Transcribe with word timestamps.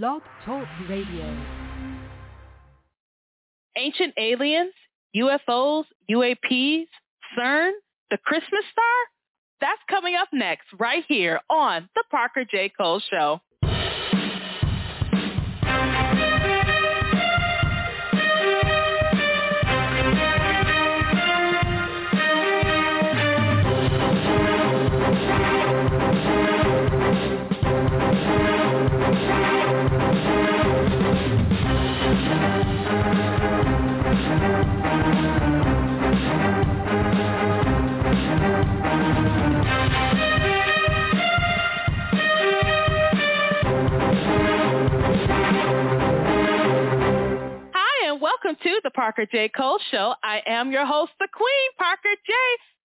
Blog 0.00 0.22
Talk 0.46 0.66
Radio. 0.88 1.36
Ancient 3.76 4.14
aliens, 4.16 4.72
UFOs, 5.14 5.84
UAPs, 6.10 6.86
CERN, 7.36 7.72
the 8.10 8.16
Christmas 8.24 8.64
star? 8.72 8.84
That's 9.60 9.82
coming 9.90 10.14
up 10.14 10.28
next 10.32 10.64
right 10.78 11.04
here 11.06 11.40
on 11.50 11.90
The 11.94 12.04
Parker 12.10 12.46
J. 12.50 12.72
Cole 12.74 13.02
Show. 13.10 13.42
Welcome 48.52 48.70
to 48.70 48.80
the 48.84 48.90
Parker 48.90 49.24
J. 49.24 49.48
Cole 49.48 49.78
Show. 49.90 50.14
I 50.22 50.42
am 50.46 50.72
your 50.72 50.84
host, 50.84 51.12
the 51.18 51.28
Queen, 51.32 51.70
Parker 51.78 52.14
J. 52.26 52.32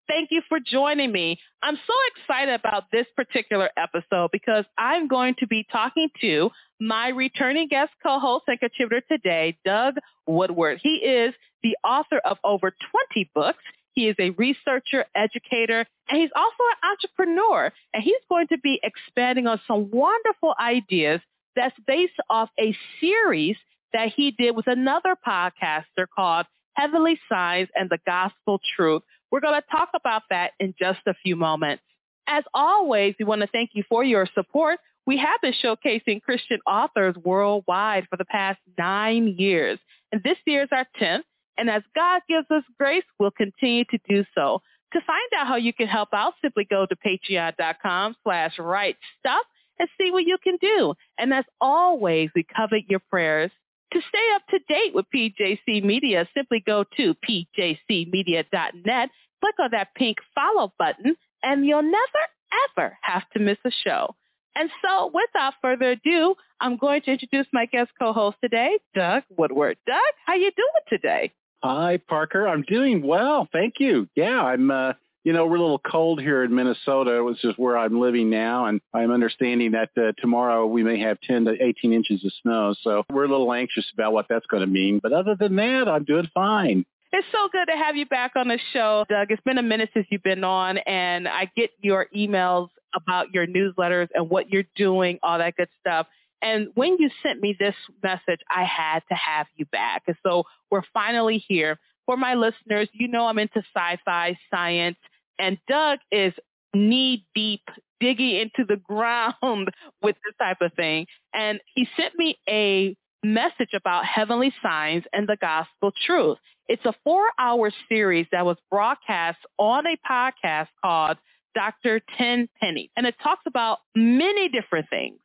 Thank 0.06 0.30
you 0.30 0.42
for 0.48 0.58
joining 0.60 1.10
me. 1.10 1.38
I'm 1.62 1.76
so 1.86 1.94
excited 2.14 2.54
about 2.54 2.84
this 2.92 3.06
particular 3.16 3.70
episode 3.76 4.30
because 4.32 4.64
I'm 4.78 5.08
going 5.08 5.34
to 5.40 5.46
be 5.46 5.66
talking 5.72 6.08
to 6.20 6.50
my 6.80 7.08
returning 7.08 7.68
guest 7.68 7.90
co-host 8.02 8.44
and 8.46 8.60
contributor 8.60 9.04
today, 9.10 9.58
Doug 9.64 9.94
Woodward. 10.26 10.78
He 10.82 10.96
is 10.96 11.34
the 11.62 11.76
author 11.84 12.18
of 12.18 12.38
over 12.44 12.72
20 13.14 13.30
books. 13.34 13.62
He 13.92 14.08
is 14.08 14.16
a 14.20 14.30
researcher, 14.30 15.06
educator, 15.16 15.84
and 16.08 16.20
he's 16.20 16.30
also 16.36 16.62
an 16.70 16.90
entrepreneur. 16.92 17.72
And 17.92 18.04
he's 18.04 18.14
going 18.28 18.46
to 18.48 18.58
be 18.58 18.78
expanding 18.84 19.48
on 19.48 19.60
some 19.66 19.90
wonderful 19.90 20.54
ideas 20.60 21.20
that's 21.56 21.76
based 21.86 22.20
off 22.30 22.50
a 22.60 22.76
series 23.00 23.56
that 23.96 24.12
he 24.14 24.30
did 24.30 24.54
with 24.54 24.66
another 24.66 25.16
podcaster 25.26 26.06
called 26.14 26.44
Heavenly 26.74 27.18
Signs 27.30 27.68
and 27.74 27.88
the 27.88 27.98
Gospel 28.04 28.60
Truth. 28.76 29.02
We're 29.30 29.40
going 29.40 29.58
to 29.58 29.66
talk 29.74 29.88
about 29.94 30.22
that 30.28 30.50
in 30.60 30.74
just 30.78 30.98
a 31.06 31.14
few 31.22 31.34
moments. 31.34 31.82
As 32.28 32.44
always, 32.52 33.14
we 33.18 33.24
want 33.24 33.40
to 33.40 33.46
thank 33.46 33.70
you 33.72 33.84
for 33.88 34.04
your 34.04 34.28
support. 34.34 34.80
We 35.06 35.16
have 35.16 35.40
been 35.40 35.54
showcasing 35.64 36.20
Christian 36.20 36.58
authors 36.66 37.16
worldwide 37.24 38.06
for 38.10 38.18
the 38.18 38.26
past 38.26 38.58
nine 38.76 39.34
years, 39.38 39.78
and 40.12 40.22
this 40.22 40.36
year 40.46 40.64
is 40.64 40.68
our 40.72 40.86
10th. 41.00 41.22
And 41.56 41.70
as 41.70 41.82
God 41.94 42.20
gives 42.28 42.50
us 42.50 42.64
grace, 42.78 43.04
we'll 43.18 43.30
continue 43.30 43.84
to 43.84 43.98
do 44.06 44.26
so. 44.34 44.60
To 44.92 45.00
find 45.06 45.40
out 45.40 45.46
how 45.46 45.56
you 45.56 45.72
can 45.72 45.86
help 45.86 46.10
out, 46.12 46.34
simply 46.42 46.66
go 46.68 46.84
to 46.84 46.96
patreon.com 46.96 48.16
slash 48.22 48.58
right 48.58 48.96
stuff 49.20 49.42
and 49.78 49.88
see 49.98 50.10
what 50.10 50.24
you 50.24 50.36
can 50.44 50.58
do. 50.60 50.92
And 51.18 51.32
as 51.32 51.44
always, 51.62 52.28
we 52.34 52.44
covet 52.54 52.90
your 52.90 53.00
prayers. 53.00 53.50
To 53.92 54.00
stay 54.08 54.28
up 54.34 54.42
to 54.50 54.58
date 54.68 54.94
with 54.94 55.06
PJC 55.14 55.82
Media, 55.84 56.28
simply 56.34 56.62
go 56.64 56.84
to 56.96 57.14
pjcmedia.net, 57.28 59.10
click 59.40 59.54
on 59.60 59.70
that 59.72 59.94
pink 59.94 60.18
follow 60.34 60.72
button, 60.78 61.16
and 61.42 61.64
you'll 61.64 61.82
never, 61.82 62.76
ever 62.76 62.98
have 63.02 63.22
to 63.30 63.38
miss 63.38 63.58
a 63.64 63.70
show. 63.84 64.14
And 64.56 64.70
so 64.82 65.10
without 65.12 65.54
further 65.62 65.92
ado, 65.92 66.34
I'm 66.60 66.76
going 66.78 67.02
to 67.02 67.12
introduce 67.12 67.46
my 67.52 67.66
guest 67.66 67.90
co-host 67.98 68.38
today, 68.42 68.78
Doug 68.94 69.22
Woodward. 69.36 69.76
Doug, 69.86 69.96
how 70.24 70.34
you 70.34 70.50
doing 70.56 70.84
today? 70.88 71.32
Hi, 71.62 71.98
Parker. 72.08 72.48
I'm 72.48 72.62
doing 72.62 73.06
well. 73.06 73.48
Thank 73.52 73.74
you. 73.78 74.08
Yeah, 74.16 74.40
I'm, 74.40 74.70
uh, 74.70 74.94
you 75.26 75.32
know, 75.32 75.44
we're 75.44 75.56
a 75.56 75.60
little 75.60 75.80
cold 75.80 76.20
here 76.20 76.44
in 76.44 76.54
Minnesota, 76.54 77.24
which 77.24 77.44
is 77.44 77.52
where 77.56 77.76
I'm 77.76 78.00
living 78.00 78.30
now. 78.30 78.66
And 78.66 78.80
I'm 78.94 79.10
understanding 79.10 79.72
that 79.72 79.90
uh, 79.96 80.12
tomorrow 80.18 80.66
we 80.66 80.84
may 80.84 81.00
have 81.00 81.20
10 81.22 81.46
to 81.46 81.56
18 81.60 81.92
inches 81.92 82.24
of 82.24 82.30
snow. 82.42 82.76
So 82.82 83.02
we're 83.10 83.24
a 83.24 83.28
little 83.28 83.52
anxious 83.52 83.84
about 83.92 84.12
what 84.12 84.26
that's 84.28 84.46
going 84.46 84.60
to 84.60 84.68
mean. 84.68 85.00
But 85.02 85.12
other 85.12 85.34
than 85.34 85.56
that, 85.56 85.88
I'm 85.88 86.04
doing 86.04 86.28
fine. 86.32 86.86
It's 87.12 87.26
so 87.32 87.48
good 87.50 87.66
to 87.66 87.76
have 87.76 87.96
you 87.96 88.06
back 88.06 88.36
on 88.36 88.46
the 88.46 88.60
show, 88.72 89.04
Doug. 89.08 89.32
It's 89.32 89.42
been 89.42 89.58
a 89.58 89.64
minute 89.64 89.90
since 89.94 90.06
you've 90.10 90.22
been 90.22 90.44
on, 90.44 90.78
and 90.78 91.26
I 91.26 91.50
get 91.56 91.70
your 91.80 92.06
emails 92.16 92.68
about 92.94 93.34
your 93.34 93.48
newsletters 93.48 94.06
and 94.14 94.30
what 94.30 94.50
you're 94.50 94.64
doing, 94.76 95.18
all 95.24 95.38
that 95.38 95.56
good 95.56 95.68
stuff. 95.80 96.06
And 96.40 96.68
when 96.76 96.98
you 97.00 97.10
sent 97.24 97.40
me 97.40 97.56
this 97.58 97.74
message, 98.00 98.40
I 98.48 98.62
had 98.62 99.00
to 99.08 99.14
have 99.16 99.48
you 99.56 99.66
back. 99.66 100.04
And 100.06 100.16
so 100.24 100.44
we're 100.70 100.84
finally 100.94 101.42
here. 101.48 101.80
For 102.04 102.16
my 102.16 102.34
listeners, 102.34 102.88
you 102.92 103.08
know 103.08 103.26
I'm 103.26 103.40
into 103.40 103.58
sci-fi, 103.74 104.38
science, 104.54 104.96
and 105.38 105.58
Doug 105.68 105.98
is 106.10 106.32
knee 106.74 107.26
deep 107.34 107.62
digging 108.00 108.36
into 108.36 108.64
the 108.68 108.76
ground 108.76 109.34
with 110.02 110.16
this 110.24 110.34
type 110.38 110.58
of 110.60 110.72
thing. 110.74 111.06
And 111.34 111.60
he 111.74 111.88
sent 111.96 112.16
me 112.16 112.38
a 112.48 112.96
message 113.24 113.70
about 113.74 114.04
heavenly 114.04 114.52
signs 114.62 115.04
and 115.12 115.28
the 115.28 115.36
gospel 115.40 115.92
truth. 116.06 116.38
It's 116.68 116.84
a 116.84 116.94
four-hour 117.04 117.70
series 117.88 118.26
that 118.32 118.44
was 118.44 118.56
broadcast 118.70 119.38
on 119.58 119.84
a 119.86 119.96
podcast 120.08 120.68
called 120.82 121.16
Dr. 121.54 122.00
Tenpenny. 122.18 122.90
And 122.96 123.06
it 123.06 123.14
talks 123.22 123.42
about 123.46 123.78
many 123.94 124.48
different 124.48 124.88
things. 124.90 125.18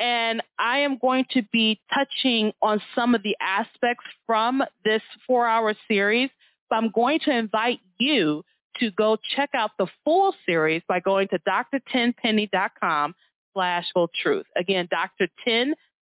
And 0.00 0.42
I 0.58 0.78
am 0.78 0.98
going 0.98 1.24
to 1.32 1.42
be 1.52 1.80
touching 1.92 2.52
on 2.62 2.80
some 2.94 3.14
of 3.14 3.22
the 3.22 3.36
aspects 3.40 4.04
from 4.26 4.62
this 4.84 5.02
four-hour 5.26 5.74
series. 5.86 6.30
But 6.68 6.76
I'm 6.76 6.90
going 6.90 7.20
to 7.26 7.36
invite 7.36 7.80
you 7.98 8.44
to 8.80 8.90
go 8.92 9.16
check 9.36 9.50
out 9.54 9.72
the 9.78 9.86
full 10.04 10.34
series 10.46 10.82
by 10.88 11.00
going 11.00 11.28
to 11.28 11.38
drtenpenny.com 11.38 13.14
slash 13.52 13.86
truth. 14.22 14.46
Again, 14.56 14.88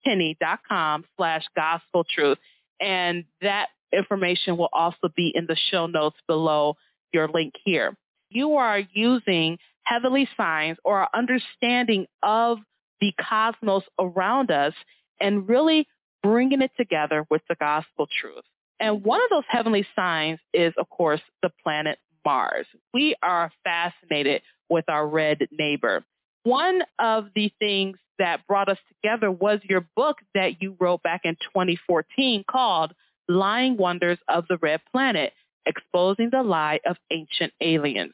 drtenpenny.com 0.05 1.05
slash 1.17 1.43
gospel 1.55 2.05
truth. 2.13 2.37
And 2.79 3.25
that 3.41 3.67
information 3.93 4.57
will 4.57 4.69
also 4.73 5.09
be 5.15 5.31
in 5.35 5.45
the 5.47 5.57
show 5.69 5.87
notes 5.87 6.17
below 6.27 6.75
your 7.13 7.27
link 7.27 7.53
here. 7.63 7.95
You 8.29 8.53
are 8.55 8.79
using 8.93 9.57
heavenly 9.83 10.27
signs 10.37 10.77
or 10.85 11.07
understanding 11.15 12.07
of 12.23 12.59
the 13.01 13.13
cosmos 13.19 13.83
around 13.99 14.51
us 14.51 14.73
and 15.19 15.47
really 15.49 15.87
bringing 16.23 16.61
it 16.61 16.71
together 16.77 17.25
with 17.29 17.41
the 17.49 17.55
gospel 17.55 18.07
truth. 18.21 18.43
And 18.79 19.03
one 19.03 19.21
of 19.21 19.29
those 19.29 19.43
heavenly 19.47 19.85
signs 19.95 20.39
is, 20.53 20.73
of 20.77 20.89
course, 20.89 21.21
the 21.41 21.51
planet 21.63 21.99
Mars. 22.25 22.65
We 22.93 23.15
are 23.21 23.51
fascinated 23.63 24.41
with 24.69 24.85
our 24.87 25.07
red 25.07 25.47
neighbor. 25.51 26.03
One 26.43 26.81
of 26.99 27.27
the 27.35 27.51
things 27.59 27.97
that 28.17 28.45
brought 28.47 28.69
us 28.69 28.77
together 28.89 29.31
was 29.31 29.59
your 29.63 29.85
book 29.95 30.17
that 30.33 30.61
you 30.61 30.75
wrote 30.79 31.03
back 31.03 31.21
in 31.23 31.35
2014 31.35 32.43
called 32.49 32.93
Lying 33.27 33.77
Wonders 33.77 34.19
of 34.27 34.45
the 34.49 34.57
Red 34.57 34.81
Planet, 34.91 35.33
Exposing 35.65 36.29
the 36.31 36.43
Lie 36.43 36.79
of 36.85 36.97
Ancient 37.11 37.53
Aliens. 37.61 38.13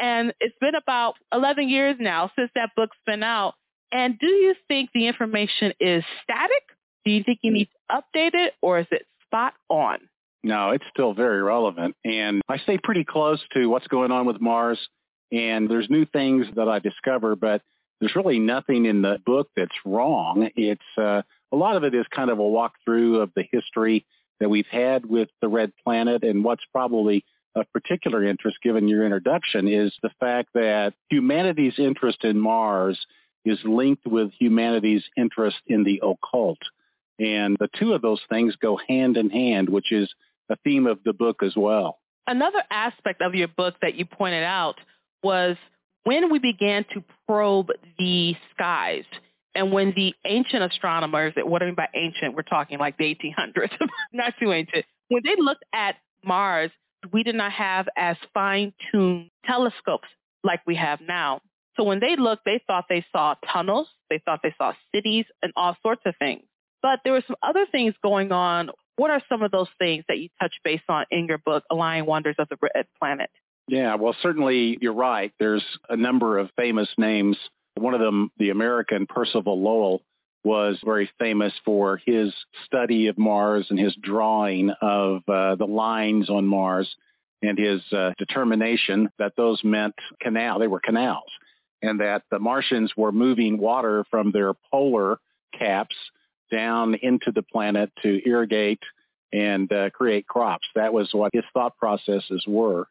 And 0.00 0.32
it's 0.40 0.56
been 0.60 0.74
about 0.74 1.14
11 1.32 1.68
years 1.68 1.96
now 2.00 2.30
since 2.36 2.50
that 2.54 2.70
book's 2.76 2.96
been 3.06 3.22
out. 3.22 3.54
And 3.92 4.18
do 4.18 4.26
you 4.26 4.54
think 4.66 4.90
the 4.92 5.06
information 5.06 5.72
is 5.78 6.02
static? 6.22 6.62
Do 7.04 7.12
you 7.12 7.22
think 7.22 7.40
you 7.42 7.52
need 7.52 7.66
to 7.66 7.96
update 7.96 8.34
it 8.34 8.54
or 8.60 8.80
is 8.80 8.86
it 8.90 9.06
spot 9.26 9.54
on? 9.68 9.98
No, 10.44 10.70
it's 10.70 10.84
still 10.90 11.14
very 11.14 11.42
relevant. 11.42 11.96
And 12.04 12.42
I 12.48 12.58
stay 12.58 12.78
pretty 12.78 13.02
close 13.02 13.40
to 13.54 13.66
what's 13.66 13.88
going 13.88 14.12
on 14.12 14.26
with 14.26 14.40
Mars. 14.42 14.78
And 15.32 15.70
there's 15.70 15.88
new 15.88 16.04
things 16.04 16.46
that 16.54 16.68
I 16.68 16.80
discover, 16.80 17.34
but 17.34 17.62
there's 17.98 18.14
really 18.14 18.38
nothing 18.38 18.84
in 18.84 19.00
the 19.00 19.18
book 19.24 19.48
that's 19.56 19.74
wrong. 19.86 20.50
It's 20.54 20.82
uh, 20.98 21.22
a 21.50 21.56
lot 21.56 21.76
of 21.76 21.84
it 21.84 21.94
is 21.94 22.04
kind 22.14 22.28
of 22.28 22.38
a 22.38 22.42
walkthrough 22.42 23.22
of 23.22 23.32
the 23.34 23.44
history 23.50 24.04
that 24.38 24.50
we've 24.50 24.66
had 24.70 25.06
with 25.06 25.30
the 25.40 25.48
red 25.48 25.72
planet 25.82 26.22
and 26.22 26.44
what's 26.44 26.64
probably 26.70 27.24
of 27.54 27.72
particular 27.72 28.22
interest 28.22 28.58
given 28.62 28.88
your 28.88 29.04
introduction 29.04 29.66
is 29.68 29.94
the 30.02 30.10
fact 30.20 30.50
that 30.54 30.92
humanity's 31.08 31.78
interest 31.78 32.24
in 32.24 32.38
Mars 32.38 32.98
is 33.44 33.58
linked 33.64 34.06
with 34.06 34.32
humanity's 34.38 35.04
interest 35.16 35.58
in 35.66 35.84
the 35.84 36.02
occult. 36.02 36.58
And 37.18 37.56
the 37.58 37.68
two 37.78 37.94
of 37.94 38.02
those 38.02 38.20
things 38.28 38.56
go 38.56 38.78
hand 38.88 39.16
in 39.16 39.30
hand, 39.30 39.68
which 39.68 39.92
is 39.92 40.12
a 40.50 40.56
theme 40.64 40.86
of 40.86 40.98
the 41.04 41.12
book 41.12 41.42
as 41.42 41.54
well. 41.56 41.98
Another 42.26 42.62
aspect 42.70 43.20
of 43.20 43.34
your 43.34 43.48
book 43.48 43.74
that 43.82 43.94
you 43.94 44.06
pointed 44.06 44.44
out 44.44 44.76
was 45.22 45.56
when 46.04 46.30
we 46.30 46.38
began 46.38 46.84
to 46.94 47.02
probe 47.26 47.68
the 47.98 48.34
skies 48.54 49.04
and 49.54 49.72
when 49.72 49.92
the 49.94 50.14
ancient 50.24 50.62
astronomers, 50.62 51.32
what 51.36 51.60
do 51.60 51.64
I 51.64 51.68
mean 51.68 51.74
by 51.74 51.88
ancient, 51.94 52.34
we're 52.34 52.42
talking 52.42 52.78
like 52.78 52.96
the 52.98 53.04
1800s, 53.04 53.70
not 54.12 54.34
too 54.40 54.52
ancient, 54.52 54.84
when 55.08 55.22
they 55.24 55.36
looked 55.38 55.64
at 55.72 55.96
Mars, 56.24 56.70
we 57.12 57.22
did 57.22 57.34
not 57.34 57.52
have 57.52 57.86
as 57.96 58.16
fine-tuned 58.32 59.30
telescopes 59.44 60.08
like 60.42 60.60
we 60.66 60.74
have 60.76 61.00
now. 61.00 61.40
So 61.76 61.84
when 61.84 62.00
they 62.00 62.16
looked, 62.16 62.44
they 62.44 62.62
thought 62.66 62.86
they 62.88 63.04
saw 63.12 63.34
tunnels, 63.52 63.88
they 64.10 64.20
thought 64.24 64.40
they 64.42 64.54
saw 64.56 64.72
cities 64.94 65.26
and 65.42 65.52
all 65.56 65.76
sorts 65.82 66.02
of 66.06 66.14
things. 66.18 66.42
But 66.82 67.00
there 67.04 67.12
were 67.12 67.24
some 67.26 67.36
other 67.42 67.66
things 67.70 67.94
going 68.02 68.30
on. 68.32 68.70
What 68.96 69.10
are 69.10 69.20
some 69.28 69.42
of 69.42 69.50
those 69.50 69.68
things 69.78 70.04
that 70.08 70.18
you 70.18 70.28
touch 70.40 70.54
base 70.62 70.80
on 70.88 71.04
in 71.10 71.26
your 71.26 71.38
book, 71.38 71.64
Alien 71.72 72.06
Wonders 72.06 72.36
of 72.38 72.48
the 72.48 72.56
Red 72.60 72.86
Planet? 72.98 73.30
Yeah, 73.66 73.94
well, 73.96 74.14
certainly 74.22 74.78
you're 74.80 74.92
right. 74.92 75.32
There's 75.38 75.64
a 75.88 75.96
number 75.96 76.38
of 76.38 76.50
famous 76.56 76.88
names. 76.98 77.36
One 77.76 77.94
of 77.94 78.00
them, 78.00 78.30
the 78.38 78.50
American 78.50 79.06
Percival 79.06 79.60
Lowell, 79.60 80.02
was 80.44 80.78
very 80.84 81.10
famous 81.18 81.52
for 81.64 82.00
his 82.04 82.32
study 82.66 83.06
of 83.06 83.16
Mars 83.16 83.66
and 83.70 83.78
his 83.78 83.96
drawing 84.00 84.70
of 84.82 85.22
uh, 85.26 85.54
the 85.56 85.66
lines 85.66 86.28
on 86.28 86.46
Mars 86.46 86.94
and 87.42 87.58
his 87.58 87.80
uh, 87.92 88.12
determination 88.18 89.08
that 89.18 89.32
those 89.36 89.64
meant 89.64 89.94
canal. 90.20 90.58
They 90.58 90.66
were 90.66 90.80
canals 90.80 91.30
and 91.82 92.00
that 92.00 92.22
the 92.30 92.38
Martians 92.38 92.92
were 92.96 93.12
moving 93.12 93.58
water 93.58 94.04
from 94.10 94.32
their 94.32 94.52
polar 94.70 95.18
caps 95.58 95.96
down 96.50 96.94
into 96.94 97.32
the 97.32 97.42
planet 97.42 97.90
to 98.02 98.20
irrigate 98.28 98.80
and 99.32 99.70
uh, 99.72 99.90
create 99.90 100.26
crops. 100.26 100.66
That 100.74 100.92
was 100.92 101.08
what 101.12 101.32
his 101.34 101.44
thought 101.52 101.76
processes 101.76 102.44
were. 102.46 102.86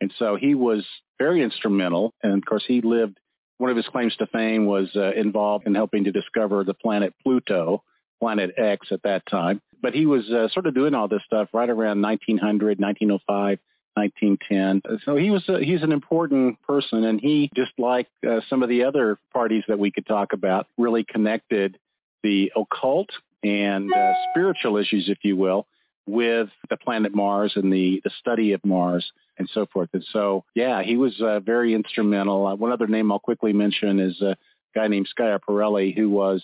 And 0.00 0.12
so 0.18 0.36
he 0.36 0.54
was 0.54 0.86
very 1.18 1.42
instrumental. 1.42 2.14
And 2.22 2.34
of 2.34 2.44
course, 2.44 2.64
he 2.66 2.80
lived, 2.80 3.18
one 3.58 3.70
of 3.70 3.76
his 3.76 3.86
claims 3.86 4.14
to 4.16 4.26
fame 4.28 4.66
was 4.66 4.88
uh, 4.94 5.12
involved 5.12 5.66
in 5.66 5.74
helping 5.74 6.04
to 6.04 6.12
discover 6.12 6.62
the 6.62 6.74
planet 6.74 7.14
Pluto, 7.22 7.82
planet 8.20 8.54
X 8.56 8.88
at 8.92 9.02
that 9.02 9.26
time. 9.26 9.60
But 9.82 9.94
he 9.94 10.06
was 10.06 10.30
uh, 10.30 10.48
sort 10.48 10.66
of 10.66 10.74
doing 10.74 10.94
all 10.94 11.08
this 11.08 11.22
stuff 11.26 11.48
right 11.52 11.68
around 11.68 12.00
1900, 12.00 12.80
1905. 12.80 13.58
1910. 13.94 15.00
So 15.04 15.16
he 15.16 15.30
was 15.30 15.42
a, 15.48 15.58
he's 15.58 15.82
an 15.82 15.90
important 15.90 16.62
person, 16.62 17.04
and 17.04 17.20
he 17.20 17.50
just 17.56 17.72
like 17.78 18.06
uh, 18.24 18.40
some 18.48 18.62
of 18.62 18.68
the 18.68 18.84
other 18.84 19.18
parties 19.32 19.64
that 19.66 19.78
we 19.78 19.90
could 19.90 20.06
talk 20.06 20.32
about, 20.32 20.68
really 20.76 21.02
connected 21.02 21.76
the 22.22 22.52
occult 22.56 23.10
and 23.42 23.92
uh, 23.92 24.12
spiritual 24.30 24.76
issues, 24.76 25.08
if 25.08 25.18
you 25.22 25.36
will, 25.36 25.66
with 26.06 26.48
the 26.70 26.76
planet 26.76 27.14
Mars 27.14 27.52
and 27.56 27.72
the, 27.72 28.00
the 28.04 28.10
study 28.18 28.52
of 28.52 28.64
Mars 28.64 29.10
and 29.38 29.48
so 29.52 29.66
forth. 29.66 29.90
And 29.92 30.04
so, 30.12 30.44
yeah, 30.54 30.82
he 30.82 30.96
was 30.96 31.20
uh, 31.20 31.40
very 31.40 31.74
instrumental. 31.74 32.46
Uh, 32.46 32.54
one 32.54 32.72
other 32.72 32.86
name 32.86 33.12
I'll 33.12 33.18
quickly 33.18 33.52
mention 33.52 34.00
is 34.00 34.20
a 34.20 34.36
guy 34.74 34.88
named 34.88 35.08
Schiaparelli, 35.16 35.96
who 35.96 36.10
was 36.10 36.42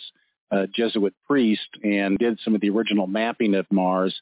a 0.51 0.67
Jesuit 0.67 1.15
priest 1.27 1.69
and 1.83 2.19
did 2.19 2.39
some 2.45 2.55
of 2.55 2.61
the 2.61 2.71
original 2.71 3.07
mapping 3.07 3.55
of 3.55 3.67
Mars 3.71 4.15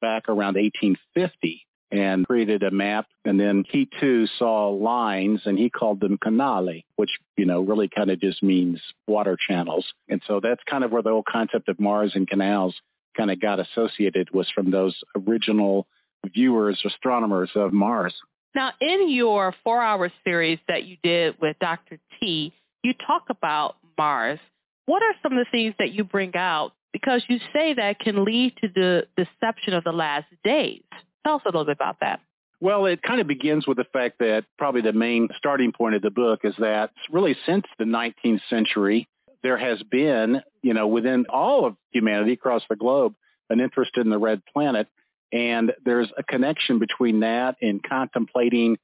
back 0.00 0.28
around 0.28 0.54
1850 0.54 1.66
and 1.90 2.26
created 2.26 2.62
a 2.62 2.70
map. 2.70 3.06
And 3.24 3.38
then 3.38 3.64
he 3.68 3.88
too 4.00 4.26
saw 4.38 4.68
lines 4.68 5.40
and 5.44 5.58
he 5.58 5.70
called 5.70 6.00
them 6.00 6.18
canali, 6.18 6.84
which, 6.96 7.10
you 7.36 7.46
know, 7.46 7.60
really 7.60 7.88
kind 7.88 8.10
of 8.10 8.20
just 8.20 8.42
means 8.42 8.80
water 9.06 9.36
channels. 9.48 9.86
And 10.08 10.22
so 10.26 10.40
that's 10.40 10.62
kind 10.68 10.84
of 10.84 10.92
where 10.92 11.02
the 11.02 11.10
whole 11.10 11.24
concept 11.26 11.68
of 11.68 11.80
Mars 11.80 12.12
and 12.14 12.28
canals 12.28 12.74
kind 13.16 13.30
of 13.30 13.40
got 13.40 13.58
associated 13.60 14.32
was 14.32 14.48
from 14.54 14.70
those 14.70 14.96
original 15.26 15.86
viewers, 16.32 16.80
astronomers 16.84 17.50
of 17.54 17.72
Mars. 17.72 18.14
Now, 18.54 18.72
in 18.80 19.10
your 19.10 19.54
four-hour 19.62 20.12
series 20.24 20.58
that 20.68 20.84
you 20.84 20.96
did 21.02 21.36
with 21.40 21.56
Dr. 21.60 21.98
T, 22.20 22.52
you 22.82 22.94
talk 23.06 23.24
about 23.30 23.76
Mars. 23.96 24.40
What 24.86 25.02
are 25.02 25.14
some 25.22 25.32
of 25.32 25.38
the 25.38 25.50
things 25.50 25.74
that 25.78 25.92
you 25.92 26.04
bring 26.04 26.34
out? 26.34 26.72
Because 26.92 27.22
you 27.28 27.38
say 27.52 27.74
that 27.74 28.00
can 28.00 28.24
lead 28.24 28.54
to 28.60 28.68
the 28.68 29.06
deception 29.16 29.74
of 29.74 29.84
the 29.84 29.92
last 29.92 30.26
days. 30.42 30.82
Tell 31.24 31.36
us 31.36 31.42
a 31.44 31.48
little 31.48 31.64
bit 31.64 31.76
about 31.76 32.00
that. 32.00 32.20
Well, 32.60 32.86
it 32.86 33.02
kind 33.02 33.20
of 33.20 33.26
begins 33.26 33.66
with 33.66 33.78
the 33.78 33.84
fact 33.84 34.18
that 34.18 34.44
probably 34.58 34.82
the 34.82 34.92
main 34.92 35.28
starting 35.36 35.72
point 35.72 35.94
of 35.94 36.02
the 36.02 36.10
book 36.10 36.40
is 36.44 36.54
that 36.58 36.90
really 37.10 37.36
since 37.46 37.64
the 37.78 37.84
19th 37.84 38.40
century, 38.50 39.08
there 39.42 39.56
has 39.56 39.82
been, 39.82 40.42
you 40.62 40.74
know, 40.74 40.86
within 40.86 41.24
all 41.30 41.64
of 41.64 41.76
humanity 41.90 42.32
across 42.32 42.62
the 42.68 42.76
globe, 42.76 43.14
an 43.48 43.60
interest 43.60 43.96
in 43.96 44.10
the 44.10 44.18
red 44.18 44.42
planet. 44.52 44.88
And 45.32 45.72
there's 45.84 46.10
a 46.18 46.22
connection 46.22 46.78
between 46.78 47.20
that 47.20 47.56
and 47.62 47.82
contemplating 47.82 48.76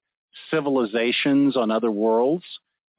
civilizations 0.51 1.57
on 1.57 1.71
other 1.71 1.91
worlds 1.91 2.45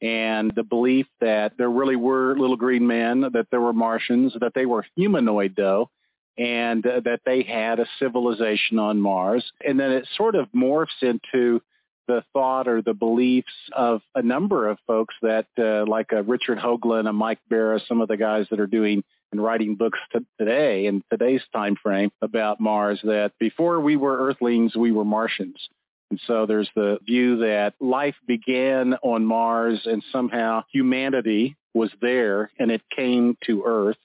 and 0.01 0.54
the 0.56 0.63
belief 0.63 1.07
that 1.22 1.54
there 1.57 1.72
really 1.72 1.95
were 1.95 2.38
little 2.38 2.56
green 2.56 2.86
men, 2.86 3.22
that 3.22 3.48
there 3.50 3.62
were 3.62 3.74
Martians, 3.74 4.33
that 4.40 4.54
they 4.54 4.66
were 4.66 4.86
humanoid 4.95 5.56
though, 5.56 5.90
and 6.38 6.86
uh, 6.86 7.00
that 7.01 7.22
they 7.25 7.44
had 7.44 7.80
a 7.80 7.88
civilization 8.00 8.80
on 8.80 9.00
Mars. 9.00 9.44
And 9.66 9.80
then 9.80 9.92
it 9.92 10.07
sort 10.16 10.36
of 10.36 10.48
morphs 10.51 11.01
into 11.01 11.62
the 12.07 12.24
thought 12.31 12.68
or 12.68 12.81
the 12.81 12.94
beliefs 12.94 13.54
of 13.74 14.01
a 14.16 14.22
number 14.22 14.69
of 14.69 14.78
folks 14.88 15.16
that, 15.22 15.48
uh, 15.57 15.86
like 15.86 16.12
a 16.12 16.24
Richard 16.24 16.57
Hoagland, 16.57 17.10
a 17.10 17.13
Mike 17.13 17.39
Bara, 17.50 17.80
some 17.88 18.01
of 18.01 18.07
the 18.07 18.18
guys 18.18 18.48
that 18.50 18.60
are 18.60 18.68
doing 18.68 19.04
and 19.31 19.44
writing 19.44 19.75
books 19.75 20.00
t- 20.13 20.19
today 20.39 20.86
in 20.86 21.04
today's 21.12 21.42
time 21.54 21.75
frame 21.81 22.12
about 22.22 22.62
Mars, 22.62 23.00
that 23.04 23.33
before 23.40 23.81
we 23.81 23.98
were 23.98 24.18
Earthlings, 24.18 24.75
we 24.75 24.92
were 24.94 25.04
Martians. 25.04 25.68
And 26.10 26.22
so 26.25 26.45
there's 26.45 26.69
the 26.75 27.00
view 27.06 27.38
that 27.40 27.74
life 27.81 28.16
began 28.25 28.94
on 29.04 29.25
Mars 29.25 29.81
and 29.86 30.01
somehow 30.12 30.63
humanity 30.72 31.57
was 31.74 31.92
there 32.01 32.50
and 32.57 32.72
it 32.72 32.81
came 32.95 33.38
to 33.45 33.63
Earth 33.66 33.98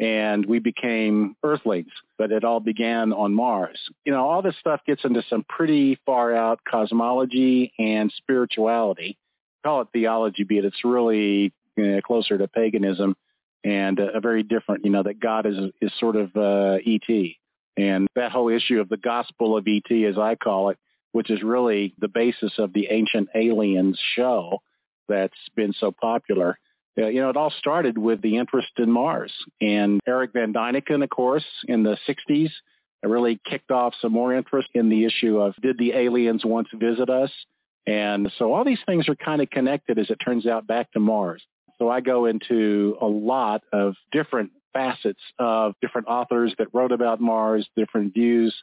and 0.00 0.46
we 0.46 0.58
became 0.58 1.36
Earthlings, 1.44 1.92
but 2.16 2.32
it 2.32 2.42
all 2.42 2.58
began 2.58 3.12
on 3.12 3.34
Mars. 3.34 3.78
You 4.06 4.12
know, 4.12 4.26
all 4.26 4.40
this 4.40 4.56
stuff 4.58 4.80
gets 4.86 5.04
into 5.04 5.22
some 5.28 5.44
pretty 5.46 6.00
far 6.06 6.34
out 6.34 6.60
cosmology 6.66 7.74
and 7.78 8.10
spirituality. 8.16 9.18
Call 9.62 9.82
it 9.82 9.88
theology, 9.92 10.44
but 10.44 10.64
it's 10.64 10.84
really 10.84 11.52
you 11.76 11.86
know, 11.86 12.00
closer 12.00 12.38
to 12.38 12.48
paganism 12.48 13.14
and 13.62 13.98
a, 13.98 14.16
a, 14.16 14.20
very 14.20 14.42
different, 14.42 14.86
you 14.86 14.90
know, 14.90 15.02
that 15.02 15.20
God 15.20 15.44
is, 15.44 15.56
is 15.82 15.92
sort 16.00 16.16
of 16.16 16.34
uh, 16.34 16.78
ET. 16.86 17.34
And 17.76 18.08
that 18.16 18.32
whole 18.32 18.48
issue 18.48 18.80
of 18.80 18.88
the 18.88 18.96
gospel 18.96 19.54
of 19.54 19.66
ET, 19.68 19.94
as 20.08 20.16
I 20.16 20.34
call 20.34 20.70
it, 20.70 20.78
which 21.12 21.30
is 21.30 21.42
really 21.42 21.94
the 21.98 22.08
basis 22.08 22.52
of 22.56 22.72
the 22.72 22.86
Ancient 22.90 23.28
Aliens 23.34 24.00
show 24.16 24.62
that's 25.08 25.34
been 25.54 25.74
so 25.78 25.92
popular 25.92 26.58
you 27.08 27.20
know, 27.20 27.30
it 27.30 27.36
all 27.36 27.52
started 27.58 27.96
with 27.96 28.20
the 28.22 28.36
interest 28.36 28.72
in 28.78 28.90
Mars. 28.90 29.32
And 29.60 30.00
Eric 30.06 30.32
Van 30.32 30.52
Däniken, 30.52 31.02
of 31.02 31.10
course, 31.10 31.44
in 31.66 31.82
the 31.82 31.96
60s, 32.08 32.50
really 33.02 33.40
kicked 33.48 33.70
off 33.70 33.94
some 34.00 34.12
more 34.12 34.34
interest 34.34 34.68
in 34.74 34.88
the 34.88 35.04
issue 35.04 35.38
of 35.38 35.54
did 35.62 35.78
the 35.78 35.92
aliens 35.92 36.44
once 36.44 36.68
visit 36.74 37.08
us? 37.08 37.30
And 37.86 38.30
so 38.38 38.52
all 38.52 38.64
these 38.64 38.80
things 38.84 39.08
are 39.08 39.16
kind 39.16 39.40
of 39.40 39.48
connected, 39.50 39.98
as 39.98 40.10
it 40.10 40.18
turns 40.22 40.46
out, 40.46 40.66
back 40.66 40.92
to 40.92 41.00
Mars. 41.00 41.42
So 41.78 41.88
I 41.88 42.00
go 42.00 42.26
into 42.26 42.96
a 43.00 43.06
lot 43.06 43.62
of 43.72 43.94
different 44.12 44.50
facets 44.72 45.20
of 45.38 45.74
different 45.80 46.08
authors 46.08 46.54
that 46.58 46.68
wrote 46.74 46.92
about 46.92 47.20
Mars, 47.20 47.66
different 47.74 48.12
views, 48.12 48.54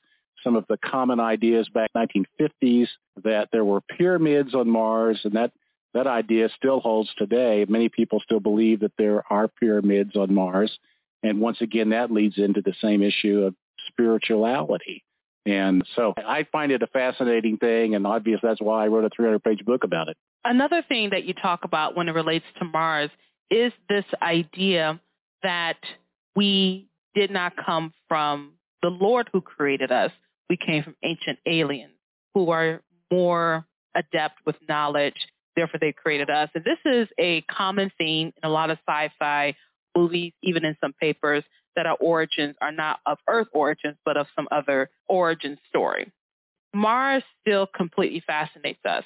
some 0.43 0.55
of 0.55 0.65
the 0.69 0.77
common 0.77 1.19
ideas 1.19 1.67
back 1.73 1.89
1950s 1.97 2.87
that 3.23 3.49
there 3.51 3.65
were 3.65 3.81
pyramids 3.81 4.53
on 4.53 4.69
Mars, 4.69 5.19
and 5.23 5.33
that 5.33 5.51
that 5.93 6.07
idea 6.07 6.49
still 6.55 6.79
holds 6.79 7.09
today. 7.17 7.65
Many 7.67 7.89
people 7.89 8.19
still 8.19 8.39
believe 8.39 8.81
that 8.81 8.93
there 8.97 9.23
are 9.29 9.47
pyramids 9.47 10.15
on 10.15 10.33
Mars. 10.33 10.77
And 11.23 11.39
once 11.39 11.61
again, 11.61 11.89
that 11.89 12.11
leads 12.11 12.37
into 12.37 12.61
the 12.61 12.73
same 12.81 13.01
issue 13.01 13.43
of 13.43 13.55
spirituality. 13.87 15.03
And 15.45 15.83
so 15.95 16.13
I 16.17 16.45
find 16.51 16.71
it 16.73 16.83
a 16.83 16.87
fascinating 16.87 17.57
thing, 17.57 17.95
and 17.95 18.05
obviously 18.05 18.49
that's 18.49 18.61
why 18.61 18.83
I 18.83 18.87
wrote 18.87 19.05
a 19.05 19.09
300-page 19.09 19.63
book 19.63 19.85
about 19.85 20.09
it. 20.09 20.17
Another 20.43 20.83
thing 20.87 21.11
that 21.11 21.23
you 21.23 21.33
talk 21.33 21.63
about 21.63 21.95
when 21.95 22.09
it 22.09 22.11
relates 22.11 22.45
to 22.59 22.65
Mars 22.65 23.09
is 23.49 23.71
this 23.87 24.03
idea 24.21 24.99
that 25.43 25.77
we 26.35 26.89
did 27.15 27.31
not 27.31 27.53
come 27.55 27.93
from 28.09 28.53
the 28.81 28.89
Lord 28.89 29.29
who 29.31 29.39
created 29.39 29.91
us. 29.91 30.11
We 30.49 30.57
came 30.57 30.83
from 30.83 30.95
ancient 31.01 31.39
aliens 31.45 31.93
who 32.33 32.51
are 32.51 32.81
more 33.09 33.65
adept 33.95 34.39
with 34.45 34.57
knowledge 34.67 35.15
therefore 35.57 35.79
they 35.81 35.91
created 35.91 36.29
us. 36.29 36.49
And 36.55 36.63
this 36.63 36.77
is 36.85 37.09
a 37.19 37.41
common 37.41 37.91
theme 37.97 38.27
in 38.27 38.47
a 38.47 38.49
lot 38.49 38.69
of 38.69 38.77
sci-fi 38.87 39.55
movies, 39.97 40.31
even 40.43 40.63
in 40.63 40.77
some 40.79 40.93
papers, 40.93 41.43
that 41.75 41.85
our 41.85 41.97
origins 41.97 42.55
are 42.61 42.71
not 42.71 42.99
of 43.05 43.17
Earth 43.27 43.47
origins, 43.51 43.97
but 44.05 44.15
of 44.15 44.27
some 44.35 44.47
other 44.51 44.89
origin 45.09 45.57
story. 45.67 46.11
Mars 46.73 47.23
still 47.41 47.67
completely 47.67 48.21
fascinates 48.25 48.85
us. 48.85 49.03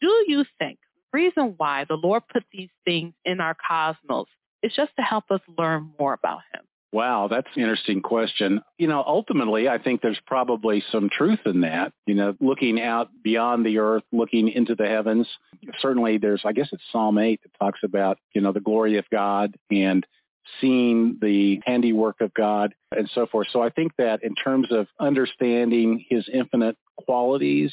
Do 0.00 0.24
you 0.26 0.44
think 0.58 0.78
the 1.12 1.18
reason 1.18 1.54
why 1.58 1.84
the 1.88 1.96
Lord 1.96 2.22
put 2.32 2.44
these 2.50 2.70
things 2.84 3.12
in 3.24 3.40
our 3.40 3.54
cosmos 3.54 4.26
is 4.62 4.72
just 4.74 4.92
to 4.96 5.02
help 5.02 5.30
us 5.30 5.40
learn 5.58 5.92
more 5.98 6.14
about 6.14 6.40
him? 6.54 6.62
Wow, 6.92 7.28
that's 7.28 7.48
an 7.54 7.62
interesting 7.62 8.02
question. 8.02 8.60
You 8.76 8.86
know, 8.86 9.02
ultimately, 9.06 9.66
I 9.66 9.78
think 9.78 10.02
there's 10.02 10.20
probably 10.26 10.84
some 10.92 11.08
truth 11.08 11.40
in 11.46 11.62
that. 11.62 11.94
You 12.06 12.14
know, 12.14 12.34
looking 12.38 12.78
out 12.80 13.08
beyond 13.22 13.64
the 13.64 13.78
earth, 13.78 14.02
looking 14.12 14.48
into 14.48 14.74
the 14.74 14.86
heavens. 14.86 15.26
Certainly, 15.80 16.18
there's, 16.18 16.42
I 16.44 16.52
guess 16.52 16.68
it's 16.70 16.82
Psalm 16.92 17.16
8 17.16 17.40
that 17.42 17.58
talks 17.58 17.80
about, 17.82 18.18
you 18.34 18.42
know, 18.42 18.52
the 18.52 18.60
glory 18.60 18.98
of 18.98 19.06
God 19.10 19.56
and 19.70 20.06
seeing 20.60 21.18
the 21.22 21.62
handiwork 21.64 22.20
of 22.20 22.34
God 22.34 22.74
and 22.94 23.08
so 23.14 23.26
forth. 23.26 23.48
So 23.52 23.62
I 23.62 23.70
think 23.70 23.92
that 23.96 24.22
in 24.22 24.34
terms 24.34 24.68
of 24.70 24.86
understanding 25.00 26.04
his 26.10 26.28
infinite 26.30 26.76
qualities 26.98 27.72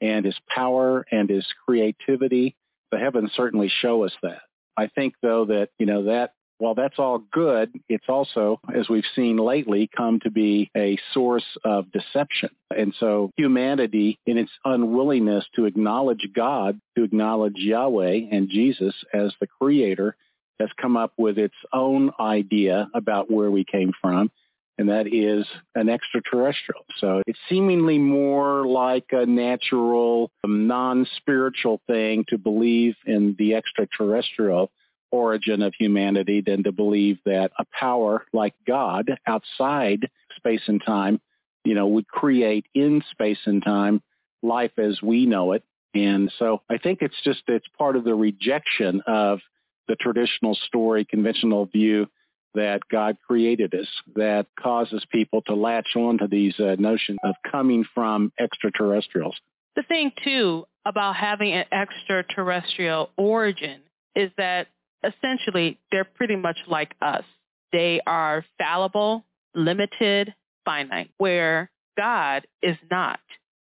and 0.00 0.24
his 0.24 0.38
power 0.48 1.04
and 1.12 1.28
his 1.28 1.46
creativity, 1.66 2.56
the 2.90 2.98
heavens 2.98 3.32
certainly 3.34 3.68
show 3.68 4.04
us 4.04 4.12
that. 4.22 4.40
I 4.76 4.86
think, 4.86 5.14
though, 5.20 5.44
that, 5.46 5.68
you 5.78 5.84
know, 5.84 6.04
that 6.04 6.32
while 6.58 6.74
that's 6.74 6.98
all 6.98 7.18
good, 7.18 7.72
it's 7.88 8.08
also, 8.08 8.60
as 8.74 8.88
we've 8.88 9.04
seen 9.14 9.36
lately, 9.36 9.90
come 9.94 10.20
to 10.20 10.30
be 10.30 10.70
a 10.76 10.96
source 11.12 11.44
of 11.64 11.90
deception. 11.90 12.50
And 12.76 12.94
so 12.98 13.30
humanity, 13.36 14.18
in 14.26 14.38
its 14.38 14.52
unwillingness 14.64 15.44
to 15.56 15.66
acknowledge 15.66 16.28
God, 16.34 16.80
to 16.96 17.04
acknowledge 17.04 17.56
Yahweh 17.56 18.28
and 18.30 18.48
Jesus 18.48 18.94
as 19.12 19.32
the 19.40 19.46
creator, 19.46 20.16
has 20.60 20.70
come 20.80 20.96
up 20.96 21.12
with 21.16 21.38
its 21.38 21.56
own 21.72 22.12
idea 22.20 22.88
about 22.94 23.30
where 23.30 23.50
we 23.50 23.64
came 23.64 23.92
from, 24.00 24.30
and 24.78 24.88
that 24.88 25.12
is 25.12 25.46
an 25.74 25.88
extraterrestrial. 25.88 26.84
So 26.98 27.22
it's 27.26 27.38
seemingly 27.48 27.98
more 27.98 28.64
like 28.66 29.06
a 29.10 29.26
natural, 29.26 30.30
non-spiritual 30.44 31.80
thing 31.88 32.24
to 32.28 32.38
believe 32.38 32.94
in 33.04 33.34
the 33.38 33.56
extraterrestrial 33.56 34.70
origin 35.14 35.62
of 35.62 35.72
humanity 35.78 36.42
than 36.44 36.64
to 36.64 36.72
believe 36.72 37.18
that 37.24 37.52
a 37.58 37.64
power 37.78 38.26
like 38.32 38.54
God 38.66 39.04
outside 39.26 40.10
space 40.36 40.62
and 40.66 40.82
time, 40.84 41.20
you 41.64 41.74
know, 41.74 41.86
would 41.86 42.08
create 42.08 42.66
in 42.74 43.02
space 43.12 43.38
and 43.46 43.62
time 43.62 44.02
life 44.42 44.76
as 44.76 45.00
we 45.00 45.24
know 45.24 45.52
it. 45.52 45.62
And 45.94 46.32
so 46.40 46.62
I 46.68 46.78
think 46.78 46.98
it's 47.00 47.20
just, 47.22 47.42
it's 47.46 47.66
part 47.78 47.94
of 47.94 48.02
the 48.02 48.16
rejection 48.16 49.02
of 49.06 49.38
the 49.86 49.94
traditional 49.94 50.56
story, 50.66 51.04
conventional 51.04 51.66
view 51.66 52.08
that 52.54 52.80
God 52.90 53.16
created 53.26 53.72
us 53.74 53.88
that 54.16 54.46
causes 54.60 55.04
people 55.12 55.42
to 55.42 55.54
latch 55.54 55.96
on 55.96 56.18
to 56.18 56.26
these 56.26 56.58
uh, 56.58 56.76
notions 56.78 57.18
of 57.22 57.34
coming 57.50 57.84
from 57.94 58.32
extraterrestrials. 58.40 59.36
The 59.76 59.82
thing, 59.82 60.12
too, 60.24 60.66
about 60.84 61.16
having 61.16 61.52
an 61.52 61.66
extraterrestrial 61.72 63.10
origin 63.16 63.80
is 64.14 64.30
that 64.36 64.68
essentially 65.04 65.78
they're 65.90 66.04
pretty 66.04 66.36
much 66.36 66.58
like 66.66 66.94
us. 67.02 67.24
They 67.72 68.00
are 68.06 68.44
fallible, 68.58 69.24
limited, 69.54 70.34
finite, 70.64 71.10
where 71.18 71.70
God 71.96 72.46
is 72.62 72.76
not. 72.90 73.20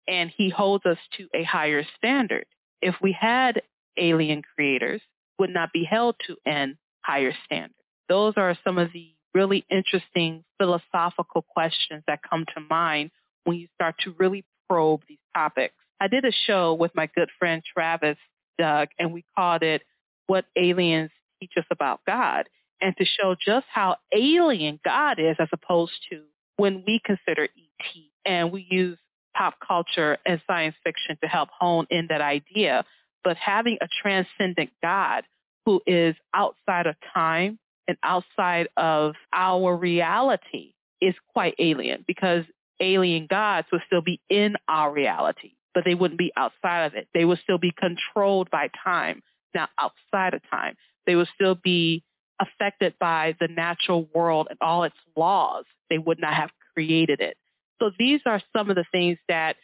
And 0.07 0.31
he 0.35 0.49
holds 0.49 0.85
us 0.85 0.97
to 1.17 1.27
a 1.35 1.43
higher 1.43 1.83
standard. 1.97 2.45
If 2.81 2.95
we 3.01 3.11
had 3.11 3.61
alien 3.97 4.41
creators, 4.55 5.01
would 5.37 5.49
not 5.49 5.71
be 5.71 5.83
held 5.83 6.15
to 6.27 6.35
an 6.45 6.77
higher 7.01 7.33
standard. 7.45 7.71
Those 8.09 8.33
are 8.37 8.57
some 8.63 8.77
of 8.77 8.91
the 8.93 9.13
really 9.33 9.65
interesting 9.69 10.43
philosophical 10.57 11.43
questions 11.43 12.03
that 12.07 12.19
come 12.27 12.45
to 12.55 12.61
mind 12.69 13.11
when 13.43 13.57
you 13.57 13.67
start 13.75 13.95
to 14.03 14.13
really 14.17 14.43
probe 14.67 15.01
these 15.07 15.19
topics. 15.35 15.75
I 16.01 16.07
did 16.07 16.25
a 16.25 16.31
show 16.45 16.73
with 16.73 16.91
my 16.95 17.07
good 17.15 17.29
friend 17.37 17.61
Travis 17.73 18.17
Doug, 18.57 18.89
and 18.97 19.13
we 19.13 19.23
called 19.35 19.63
it 19.63 19.83
What 20.27 20.45
Aliens 20.57 21.11
Teach 21.39 21.53
Us 21.57 21.65
About 21.71 22.01
God, 22.05 22.47
and 22.81 22.95
to 22.97 23.05
show 23.05 23.35
just 23.35 23.65
how 23.71 23.97
alien 24.13 24.79
God 24.83 25.19
is 25.19 25.35
as 25.39 25.49
opposed 25.51 25.93
to 26.09 26.23
when 26.57 26.83
we 26.85 27.01
consider 27.03 27.43
ET. 27.43 28.03
And 28.25 28.51
we 28.51 28.67
use 28.69 28.97
pop 29.35 29.55
culture 29.65 30.17
and 30.25 30.41
science 30.45 30.75
fiction 30.83 31.17
to 31.21 31.27
help 31.27 31.49
hone 31.57 31.87
in 31.89 32.07
that 32.09 32.21
idea. 32.21 32.83
But 33.23 33.37
having 33.37 33.77
a 33.81 33.87
transcendent 34.01 34.69
God 34.81 35.23
who 35.65 35.81
is 35.85 36.15
outside 36.33 36.87
of 36.87 36.95
time 37.13 37.59
and 37.87 37.97
outside 38.03 38.67
of 38.77 39.15
our 39.33 39.75
reality 39.75 40.73
is 41.01 41.15
quite 41.33 41.55
alien 41.59 42.03
because 42.07 42.43
alien 42.79 43.27
gods 43.29 43.67
would 43.71 43.81
still 43.87 44.01
be 44.01 44.19
in 44.29 44.55
our 44.67 44.91
reality, 44.91 45.53
but 45.73 45.83
they 45.85 45.95
wouldn't 45.95 46.17
be 46.17 46.31
outside 46.35 46.85
of 46.85 46.93
it. 46.95 47.07
They 47.13 47.25
would 47.25 47.39
still 47.43 47.57
be 47.57 47.71
controlled 47.71 48.49
by 48.51 48.69
time, 48.83 49.21
not 49.53 49.69
outside 49.77 50.33
of 50.33 50.41
time. 50.49 50.75
They 51.05 51.15
would 51.15 51.29
still 51.35 51.55
be 51.55 52.03
affected 52.39 52.93
by 52.99 53.35
the 53.39 53.47
natural 53.47 54.07
world 54.13 54.47
and 54.49 54.57
all 54.61 54.83
its 54.83 54.95
laws. 55.15 55.65
They 55.89 55.97
would 55.97 56.19
not 56.19 56.33
have 56.33 56.51
created 56.73 57.19
it. 57.19 57.37
So 57.79 57.91
these 57.97 58.21
are 58.25 58.41
some 58.55 58.69
of 58.69 58.75
the 58.75 58.85
things 58.91 59.17
that 59.27 59.55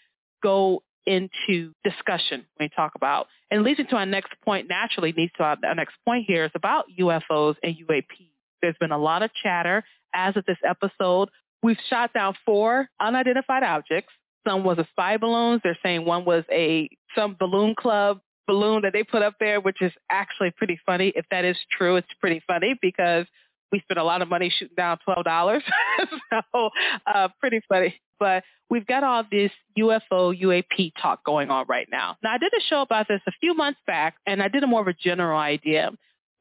go 0.42 0.84
into 1.06 1.74
discussion 1.84 2.46
when 2.56 2.66
we 2.66 2.70
talk 2.76 2.94
about, 2.96 3.28
and 3.52 3.64
leads 3.64 3.80
to 3.80 3.96
our 3.96 4.06
next 4.06 4.34
point, 4.44 4.68
naturally 4.68 5.14
leads 5.16 5.32
to 5.38 5.44
our, 5.44 5.58
our 5.64 5.76
next 5.76 5.96
point 6.06 6.26
here 6.28 6.46
is 6.46 6.52
about 6.56 6.86
UFOs 7.00 7.56
and 7.62 7.76
UAPs. 7.76 8.32
There's 8.62 8.76
been 8.80 8.92
a 8.92 8.98
lot 8.98 9.22
of 9.22 9.30
chatter 9.44 9.84
as 10.14 10.36
of 10.36 10.46
this 10.46 10.58
episode. 10.68 11.30
We've 11.62 11.78
shot 11.90 12.14
down 12.14 12.36
four 12.46 12.90
unidentified 13.00 13.64
objects. 13.64 14.14
Some 14.48 14.64
was 14.64 14.78
a 14.78 14.88
spy 14.92 15.18
balloons. 15.18 15.62
They're 15.64 15.78
saying 15.84 16.06
one 16.06 16.26
was 16.26 16.44
a 16.52 16.90
some 17.16 17.36
balloon 17.40 17.76
club 17.76 18.20
balloon 18.48 18.82
that 18.84 18.94
they 18.94 19.04
put 19.04 19.22
up 19.22 19.36
there, 19.40 19.60
which 19.60 19.82
is 19.82 19.92
actually 20.10 20.52
pretty 20.52 20.80
funny. 20.86 21.12
If 21.16 21.26
that 21.32 21.46
is 21.46 21.58
true, 21.72 21.96
it's 21.96 22.08
pretty 22.20 22.42
funny 22.48 22.78
because 22.82 23.26
we 23.72 23.80
spent 23.82 24.00
a 24.00 24.04
lot 24.04 24.22
of 24.22 24.30
money 24.30 24.54
shooting 24.56 24.76
down 24.76 24.98
twelve 25.04 25.26
dollars. 25.26 25.64
so 26.54 26.70
uh, 27.06 27.30
pretty 27.40 27.62
funny. 27.68 28.00
But 28.20 28.44
we've 28.70 28.86
got 28.86 29.04
all 29.04 29.24
this 29.30 29.52
UFO 29.78 30.40
UAP 30.40 30.94
talk 31.02 31.24
going 31.26 31.50
on 31.50 31.66
right 31.68 31.88
now. 31.92 32.18
Now 32.24 32.34
I 32.34 32.38
did 32.38 32.54
a 32.54 32.62
show 32.70 32.82
about 32.82 33.08
this 33.08 33.22
a 33.28 33.32
few 33.42 33.54
months 33.54 33.80
back, 33.86 34.16
and 34.26 34.42
I 34.42 34.48
did 34.48 34.64
a 34.64 34.68
more 34.68 34.82
of 34.82 34.88
a 34.88 34.94
general 34.94 35.40
idea. 35.40 35.92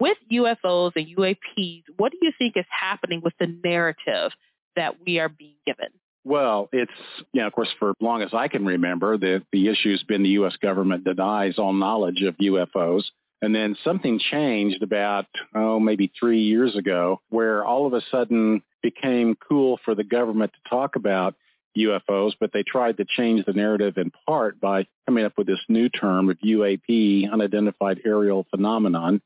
With 0.01 0.19
UFOs 0.31 0.93
and 0.97 1.07
UAPs, 1.17 1.85
what 1.97 2.13
do 2.13 2.19
you 2.21 2.33
think 2.37 2.57
is 2.57 2.65
happening 2.69 3.21
with 3.23 3.35
the 3.39 3.47
narrative 3.65 4.33
that 4.77 4.97
we 5.05 5.21
are 5.21 5.29
being 5.29 5.57
given? 5.67 5.89
Well, 6.25 6.71
it's, 6.73 6.93
you 7.33 7.43
know, 7.43 7.47
of 7.47 7.53
course, 7.53 7.69
for 7.79 7.91
as 7.91 7.97
long 8.01 8.23
as 8.23 8.31
I 8.33 8.49
can 8.49 8.65
remember, 8.65 9.19
the, 9.19 9.43
the 9.53 9.69
issue's 9.69 10.03
been 10.05 10.23
the 10.23 10.31
U.S. 10.31 10.57
government 10.61 11.05
denies 11.05 11.59
all 11.59 11.75
knowledge 11.75 12.23
of 12.23 12.37
UFOs. 12.39 13.05
And 13.43 13.55
then 13.55 13.77
something 13.85 14.19
changed 14.19 14.83
about, 14.83 15.27
oh, 15.55 15.79
maybe 15.79 16.11
three 16.19 16.41
years 16.41 16.77
ago, 16.77 17.21
where 17.29 17.63
all 17.63 17.87
of 17.87 17.93
a 17.93 18.01
sudden 18.11 18.63
became 18.83 19.37
cool 19.49 19.79
for 19.85 19.95
the 19.95 20.05
government 20.05 20.53
to 20.55 20.71
talk 20.71 20.97
about 20.97 21.35
UFOs, 21.77 22.33
but 22.41 22.53
they 22.55 22.63
tried 22.63 22.97
to 22.97 23.05
change 23.05 23.45
the 23.45 23.53
narrative 23.53 23.99
in 23.99 24.11
part 24.27 24.61
by 24.61 24.87
coming 25.07 25.27
up 25.27 25.35
with 25.37 25.47
this 25.47 25.61
new 25.69 25.91
term 25.91 26.31
of 26.31 26.39
UAP, 26.39 27.31
unidentified 27.31 28.01
aerial 28.07 28.47
phenomenon. 28.49 29.21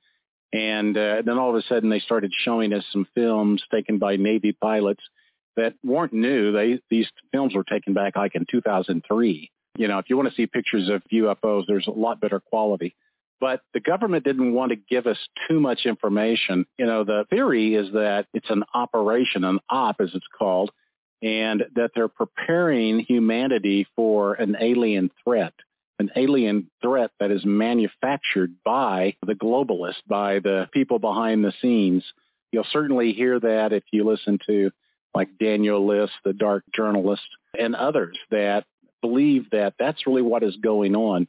And 0.53 0.97
uh, 0.97 1.23
then 1.25 1.39
all 1.39 1.51
of 1.51 1.57
a 1.57 1.63
sudden 1.69 1.91
they 1.91 2.01
started 2.01 2.33
showing 2.35 2.73
us 2.73 2.85
some 2.91 3.07
films 3.15 3.63
taken 3.71 3.99
by 3.99 4.17
Navy 4.17 4.53
pilots 4.53 5.03
that 5.59 5.75
weren't 5.85 6.13
new. 6.13 6.53
They 6.53 6.81
these 6.89 7.09
films 7.33 7.55
were 7.55 7.65
taken 7.65 7.93
back 7.93 8.17
like 8.17 8.35
in 8.35 8.47
2003. 8.51 9.51
You 9.77 9.89
know, 9.89 9.99
if 9.99 10.09
you 10.09 10.17
want 10.17 10.29
to 10.29 10.35
see 10.35 10.47
pictures 10.47 10.89
of 10.89 11.03
UFOs, 11.13 11.65
there's 11.67 11.87
a 11.87 11.93
lot 11.93 12.21
better 12.21 12.41
quality. 12.41 12.95
But 13.41 13.61
the 13.75 13.81
government 13.81 14.25
didn't 14.25 14.53
want 14.53 14.71
to 14.71 14.77
give 14.77 15.07
us 15.07 15.19
too 15.49 15.61
much 15.61 15.81
information. 15.85 16.65
You 16.79 16.87
know, 16.87 17.05
the 17.05 17.25
theory 17.31 17.75
is 17.75 17.93
that 17.93 18.27
it's 18.33 18.51
an 18.51 18.65
operation, 18.73 19.45
an 19.45 19.61
op 19.69 20.01
as 20.01 20.11
it's 20.15 20.27
called, 20.37 20.71
and 21.23 21.65
that 21.75 21.91
they're 21.95 22.09
preparing 22.09 23.01
humanity 23.01 23.87
for 23.95 24.35
an 24.35 24.57
alien 24.61 25.11
threat, 25.25 25.55
an 25.99 26.11
alien 26.17 26.71
threat 26.83 27.11
that 27.21 27.31
is 27.31 27.45
manufactured 27.45 28.55
by 28.65 29.17
the 29.25 29.35
globalists, 29.35 30.03
by 30.07 30.39
the 30.41 30.69
people 30.73 30.99
behind 30.99 31.45
the 31.45 31.53
scenes. 31.61 32.05
You'll 32.51 32.67
certainly 32.73 33.13
hear 33.13 33.39
that 33.39 33.73
if 33.73 33.85
you 33.93 34.05
listen 34.05 34.39
to 34.47 34.71
like 35.19 35.37
Daniel 35.41 35.85
Liszt, 35.85 36.13
the 36.25 36.33
dark 36.33 36.63
journalist, 36.73 37.27
and 37.59 37.75
others 37.75 38.17
that 38.31 38.65
believe 39.03 39.51
that 39.51 39.75
that's 39.77 40.07
really 40.07 40.23
what 40.23 40.45
is 40.45 40.55
going 40.63 40.95
on 40.95 41.27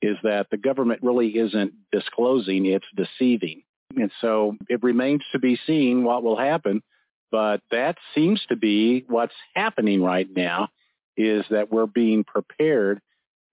is 0.00 0.16
that 0.22 0.46
the 0.52 0.56
government 0.56 1.00
really 1.02 1.36
isn't 1.36 1.72
disclosing, 1.90 2.66
it's 2.66 2.86
deceiving. 2.94 3.64
And 3.96 4.12
so 4.20 4.56
it 4.68 4.80
remains 4.84 5.22
to 5.32 5.40
be 5.40 5.58
seen 5.66 6.04
what 6.04 6.22
will 6.22 6.36
happen. 6.36 6.84
But 7.32 7.62
that 7.72 7.96
seems 8.14 8.40
to 8.48 8.54
be 8.54 9.04
what's 9.08 9.34
happening 9.56 10.02
right 10.02 10.28
now 10.30 10.68
is 11.16 11.44
that 11.50 11.72
we're 11.72 11.86
being 11.86 12.22
prepared 12.22 13.00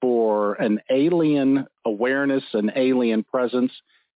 for 0.01 0.53
an 0.53 0.81
alien 0.91 1.65
awareness, 1.83 2.43
an 2.53 2.71
alien 2.75 3.23
presence, 3.23 3.71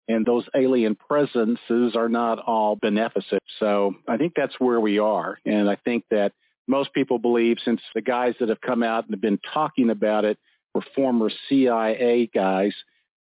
and 0.07 0.25
those 0.25 0.45
alien 0.55 0.95
presences 0.95 1.95
are 1.95 2.09
not 2.09 2.39
all 2.39 2.75
beneficent. 2.75 3.41
So 3.59 3.95
I 4.07 4.17
think 4.17 4.33
that's 4.35 4.59
where 4.59 4.79
we 4.79 4.99
are. 4.99 5.37
And 5.45 5.69
I 5.69 5.75
think 5.75 6.05
that 6.11 6.33
most 6.67 6.93
people 6.93 7.19
believe 7.19 7.57
since 7.63 7.81
the 7.93 8.01
guys 8.01 8.35
that 8.39 8.49
have 8.49 8.61
come 8.61 8.83
out 8.83 9.05
and 9.05 9.13
have 9.13 9.21
been 9.21 9.39
talking 9.53 9.89
about 9.89 10.25
it 10.25 10.37
were 10.73 10.83
former 10.95 11.29
CIA 11.49 12.29
guys 12.33 12.73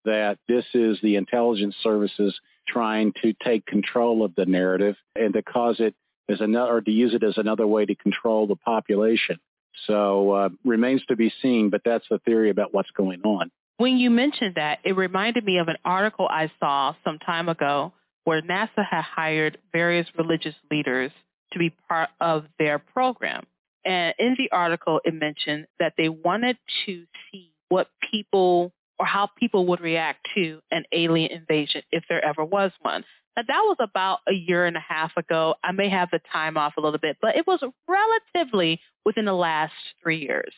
that 0.04 0.38
this 0.48 0.64
is 0.72 0.98
the 1.02 1.16
intelligence 1.16 1.74
services 1.82 2.38
trying 2.66 3.12
to 3.22 3.34
take 3.44 3.66
control 3.66 4.24
of 4.24 4.34
the 4.34 4.46
narrative 4.46 4.96
and 5.14 5.34
to 5.34 5.42
cause 5.42 5.80
it 5.80 5.94
as 6.28 6.40
another, 6.40 6.76
or 6.76 6.80
to 6.80 6.90
use 6.90 7.12
it 7.14 7.22
as 7.22 7.36
another 7.36 7.66
way 7.66 7.84
to 7.84 7.94
control 7.94 8.46
the 8.46 8.56
population. 8.56 9.38
So 9.86 10.30
uh, 10.32 10.48
remains 10.64 11.04
to 11.06 11.16
be 11.16 11.32
seen, 11.42 11.70
but 11.70 11.82
that's 11.84 12.04
the 12.10 12.18
theory 12.20 12.50
about 12.50 12.72
what's 12.72 12.90
going 12.90 13.22
on. 13.22 13.50
When 13.80 13.96
you 13.96 14.10
mentioned 14.10 14.56
that, 14.56 14.80
it 14.84 14.94
reminded 14.94 15.42
me 15.42 15.56
of 15.56 15.68
an 15.68 15.78
article 15.86 16.28
I 16.28 16.52
saw 16.60 16.94
some 17.02 17.18
time 17.18 17.48
ago 17.48 17.94
where 18.24 18.42
NASA 18.42 18.84
had 18.84 19.00
hired 19.00 19.56
various 19.72 20.06
religious 20.18 20.54
leaders 20.70 21.10
to 21.54 21.58
be 21.58 21.70
part 21.88 22.10
of 22.20 22.44
their 22.58 22.78
program. 22.78 23.46
And 23.86 24.14
in 24.18 24.36
the 24.36 24.54
article, 24.54 25.00
it 25.02 25.14
mentioned 25.14 25.66
that 25.78 25.94
they 25.96 26.10
wanted 26.10 26.58
to 26.84 27.06
see 27.32 27.54
what 27.70 27.88
people 28.10 28.70
or 28.98 29.06
how 29.06 29.30
people 29.38 29.64
would 29.68 29.80
react 29.80 30.28
to 30.34 30.60
an 30.70 30.84
alien 30.92 31.32
invasion 31.32 31.80
if 31.90 32.04
there 32.06 32.22
ever 32.22 32.44
was 32.44 32.72
one. 32.82 33.02
Now, 33.34 33.44
that 33.48 33.62
was 33.62 33.78
about 33.80 34.18
a 34.28 34.34
year 34.34 34.66
and 34.66 34.76
a 34.76 34.84
half 34.86 35.12
ago. 35.16 35.54
I 35.64 35.72
may 35.72 35.88
have 35.88 36.10
the 36.10 36.20
time 36.30 36.58
off 36.58 36.74
a 36.76 36.82
little 36.82 37.00
bit, 37.00 37.16
but 37.22 37.34
it 37.34 37.46
was 37.46 37.64
relatively 37.88 38.78
within 39.06 39.24
the 39.24 39.32
last 39.32 39.72
three 40.02 40.20
years. 40.20 40.52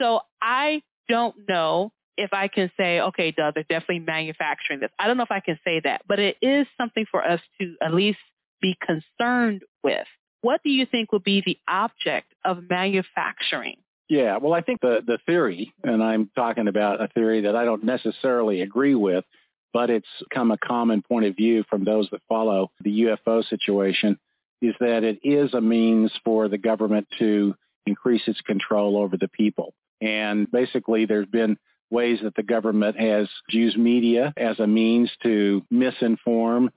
So 0.00 0.22
I 0.42 0.82
don't 1.08 1.36
know 1.48 1.92
if 2.16 2.32
I 2.32 2.48
can 2.48 2.70
say, 2.76 3.00
okay, 3.00 3.30
Doug, 3.30 3.54
they're 3.54 3.64
definitely 3.64 4.00
manufacturing 4.00 4.80
this. 4.80 4.90
I 4.98 5.06
don't 5.06 5.16
know 5.16 5.24
if 5.24 5.30
I 5.30 5.40
can 5.40 5.58
say 5.64 5.80
that, 5.84 6.02
but 6.06 6.18
it 6.18 6.36
is 6.40 6.66
something 6.78 7.06
for 7.10 7.24
us 7.26 7.40
to 7.60 7.74
at 7.82 7.92
least 7.94 8.18
be 8.60 8.76
concerned 8.80 9.62
with. 9.82 10.06
What 10.42 10.62
do 10.62 10.70
you 10.70 10.86
think 10.86 11.12
would 11.12 11.24
be 11.24 11.42
the 11.44 11.58
object 11.66 12.32
of 12.44 12.68
manufacturing? 12.68 13.76
Yeah, 14.08 14.36
well, 14.36 14.52
I 14.52 14.60
think 14.60 14.80
the, 14.80 15.00
the 15.04 15.18
theory, 15.24 15.72
and 15.82 16.02
I'm 16.02 16.30
talking 16.36 16.68
about 16.68 17.02
a 17.02 17.08
theory 17.08 17.42
that 17.42 17.56
I 17.56 17.64
don't 17.64 17.84
necessarily 17.84 18.60
agree 18.60 18.94
with, 18.94 19.24
but 19.72 19.90
it's 19.90 20.06
come 20.32 20.50
a 20.50 20.58
common 20.58 21.02
point 21.02 21.24
of 21.24 21.34
view 21.34 21.64
from 21.68 21.84
those 21.84 22.08
that 22.12 22.20
follow 22.28 22.70
the 22.80 23.16
UFO 23.26 23.48
situation, 23.48 24.18
is 24.60 24.74
that 24.80 25.04
it 25.04 25.20
is 25.24 25.52
a 25.54 25.60
means 25.60 26.12
for 26.24 26.48
the 26.48 26.58
government 26.58 27.08
to 27.18 27.54
increase 27.86 28.22
its 28.26 28.40
control 28.42 28.96
over 28.96 29.16
the 29.16 29.28
people. 29.28 29.74
And 30.00 30.50
basically, 30.50 31.06
there's 31.06 31.26
been 31.26 31.56
ways 31.90 32.20
that 32.22 32.34
the 32.34 32.42
government 32.42 32.98
has 32.98 33.28
used 33.48 33.78
media 33.78 34.32
as 34.36 34.58
a 34.58 34.66
means 34.66 35.10
to 35.22 35.62
misinform 35.72 36.70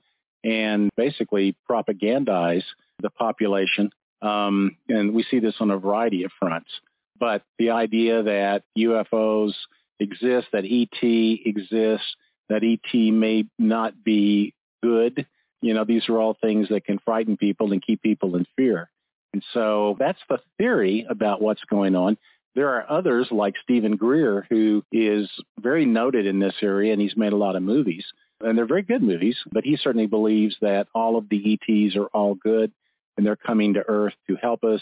and 0.44 0.90
basically 0.96 1.56
propagandize 1.68 2.64
the 3.00 3.10
population. 3.10 3.90
Um, 4.22 4.76
and 4.88 5.14
we 5.14 5.24
see 5.24 5.40
this 5.40 5.54
on 5.60 5.70
a 5.70 5.78
variety 5.78 6.24
of 6.24 6.32
fronts. 6.38 6.70
But 7.18 7.42
the 7.58 7.70
idea 7.70 8.22
that 8.22 8.62
UFOs 8.76 9.52
exist, 9.98 10.48
that 10.52 10.64
ET 10.64 11.02
exists, 11.02 12.16
that 12.48 12.62
ET 12.62 13.12
may 13.12 13.46
not 13.58 14.04
be 14.04 14.54
good, 14.82 15.26
you 15.60 15.74
know, 15.74 15.84
these 15.84 16.08
are 16.08 16.18
all 16.18 16.36
things 16.40 16.68
that 16.68 16.84
can 16.84 16.98
frighten 17.04 17.36
people 17.36 17.72
and 17.72 17.82
keep 17.82 18.02
people 18.02 18.36
in 18.36 18.46
fear. 18.56 18.90
And 19.32 19.44
so 19.52 19.96
that's 19.98 20.20
the 20.28 20.38
theory 20.56 21.06
about 21.08 21.42
what's 21.42 21.64
going 21.64 21.96
on. 21.96 22.16
There 22.54 22.70
are 22.70 22.90
others 22.90 23.28
like 23.30 23.54
Steven 23.62 23.96
Greer, 23.96 24.46
who 24.48 24.82
is 24.90 25.30
very 25.60 25.84
noted 25.84 26.26
in 26.26 26.38
this 26.38 26.54
area, 26.62 26.92
and 26.92 27.00
he's 27.00 27.16
made 27.16 27.32
a 27.32 27.36
lot 27.36 27.56
of 27.56 27.62
movies. 27.62 28.04
And 28.40 28.56
they're 28.56 28.66
very 28.66 28.82
good 28.82 29.02
movies, 29.02 29.36
but 29.52 29.64
he 29.64 29.76
certainly 29.76 30.06
believes 30.06 30.56
that 30.60 30.88
all 30.94 31.16
of 31.16 31.28
the 31.28 31.58
ETs 31.68 31.96
are 31.96 32.06
all 32.06 32.34
good 32.34 32.72
and 33.16 33.26
they're 33.26 33.36
coming 33.36 33.74
to 33.74 33.84
Earth 33.86 34.14
to 34.28 34.36
help 34.36 34.64
us. 34.64 34.80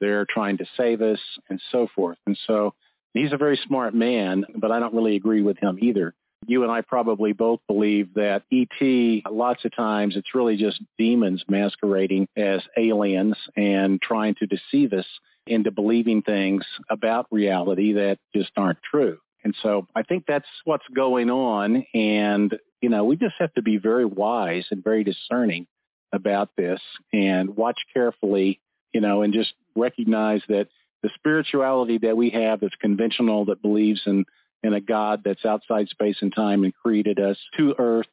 They're 0.00 0.26
trying 0.28 0.58
to 0.58 0.66
save 0.76 1.02
us 1.02 1.20
and 1.48 1.60
so 1.70 1.88
forth. 1.94 2.18
And 2.26 2.36
so 2.46 2.74
he's 3.12 3.32
a 3.32 3.36
very 3.36 3.60
smart 3.66 3.94
man, 3.94 4.44
but 4.56 4.72
I 4.72 4.80
don't 4.80 4.94
really 4.94 5.16
agree 5.16 5.42
with 5.42 5.58
him 5.58 5.78
either. 5.80 6.14
You 6.46 6.62
and 6.62 6.72
I 6.72 6.80
probably 6.80 7.32
both 7.32 7.60
believe 7.66 8.14
that 8.14 8.42
ET, 8.52 9.30
lots 9.30 9.64
of 9.64 9.74
times 9.74 10.16
it's 10.16 10.34
really 10.34 10.56
just 10.56 10.82
demons 10.96 11.44
masquerading 11.48 12.28
as 12.36 12.62
aliens 12.76 13.36
and 13.56 14.00
trying 14.00 14.34
to 14.36 14.46
deceive 14.46 14.92
us 14.92 15.06
into 15.46 15.70
believing 15.70 16.22
things 16.22 16.64
about 16.90 17.26
reality 17.30 17.92
that 17.94 18.18
just 18.34 18.50
aren't 18.56 18.78
true. 18.82 19.18
And 19.44 19.54
so 19.62 19.86
I 19.94 20.02
think 20.02 20.24
that's 20.26 20.48
what's 20.64 20.86
going 20.94 21.30
on. 21.30 21.86
And, 21.94 22.58
you 22.80 22.88
know, 22.88 23.04
we 23.04 23.16
just 23.16 23.36
have 23.38 23.52
to 23.54 23.62
be 23.62 23.76
very 23.76 24.04
wise 24.04 24.66
and 24.70 24.82
very 24.82 25.04
discerning 25.04 25.66
about 26.12 26.50
this 26.56 26.80
and 27.12 27.56
watch 27.56 27.78
carefully, 27.94 28.60
you 28.92 29.00
know, 29.00 29.22
and 29.22 29.32
just 29.32 29.54
recognize 29.76 30.42
that 30.48 30.68
the 31.02 31.10
spirituality 31.14 31.98
that 31.98 32.16
we 32.16 32.30
have 32.30 32.60
that's 32.60 32.74
conventional, 32.80 33.44
that 33.44 33.62
believes 33.62 34.02
in, 34.06 34.24
in 34.62 34.72
a 34.72 34.80
God 34.80 35.22
that's 35.24 35.44
outside 35.44 35.88
space 35.90 36.16
and 36.20 36.34
time 36.34 36.64
and 36.64 36.74
created 36.74 37.20
us 37.20 37.36
to 37.56 37.74
earth 37.78 38.06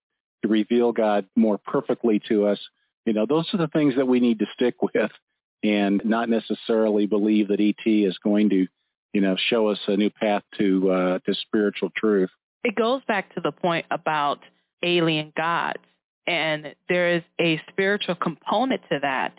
to 0.43 0.47
reveal 0.47 0.91
God 0.91 1.25
more 1.35 1.57
perfectly 1.57 2.21
to 2.29 2.45
us, 2.45 2.59
you 3.05 3.13
know, 3.13 3.25
those 3.25 3.49
are 3.53 3.57
the 3.57 3.67
things 3.67 3.95
that 3.95 4.07
we 4.07 4.19
need 4.19 4.39
to 4.39 4.45
stick 4.53 4.75
with 4.93 5.11
and 5.63 6.01
not 6.03 6.29
necessarily 6.29 7.05
believe 7.05 7.48
that 7.48 7.60
ET 7.60 7.89
is 7.89 8.17
going 8.24 8.50
to, 8.50 8.67
you 9.13 9.22
know, 9.22 9.36
show 9.50 9.67
us 9.67 9.79
a 9.88 9.95
new 9.95 10.10
path 10.10 10.43
to 10.58 10.91
uh, 10.91 11.19
to 11.19 11.34
spiritual 11.34 11.89
truth. 11.95 12.30
It 12.63 12.76
goes 12.76 13.02
back 13.08 13.34
to 13.36 13.41
the 13.41 13.52
point 13.52 13.86
about 13.91 14.39
alien 14.84 15.34
gods, 15.36 15.84
and 16.28 16.76
there 16.89 17.15
is 17.15 17.23
a 17.39 17.62
spiritual 17.69 18.15
component 18.15 18.82
to 18.91 18.99
that. 19.02 19.34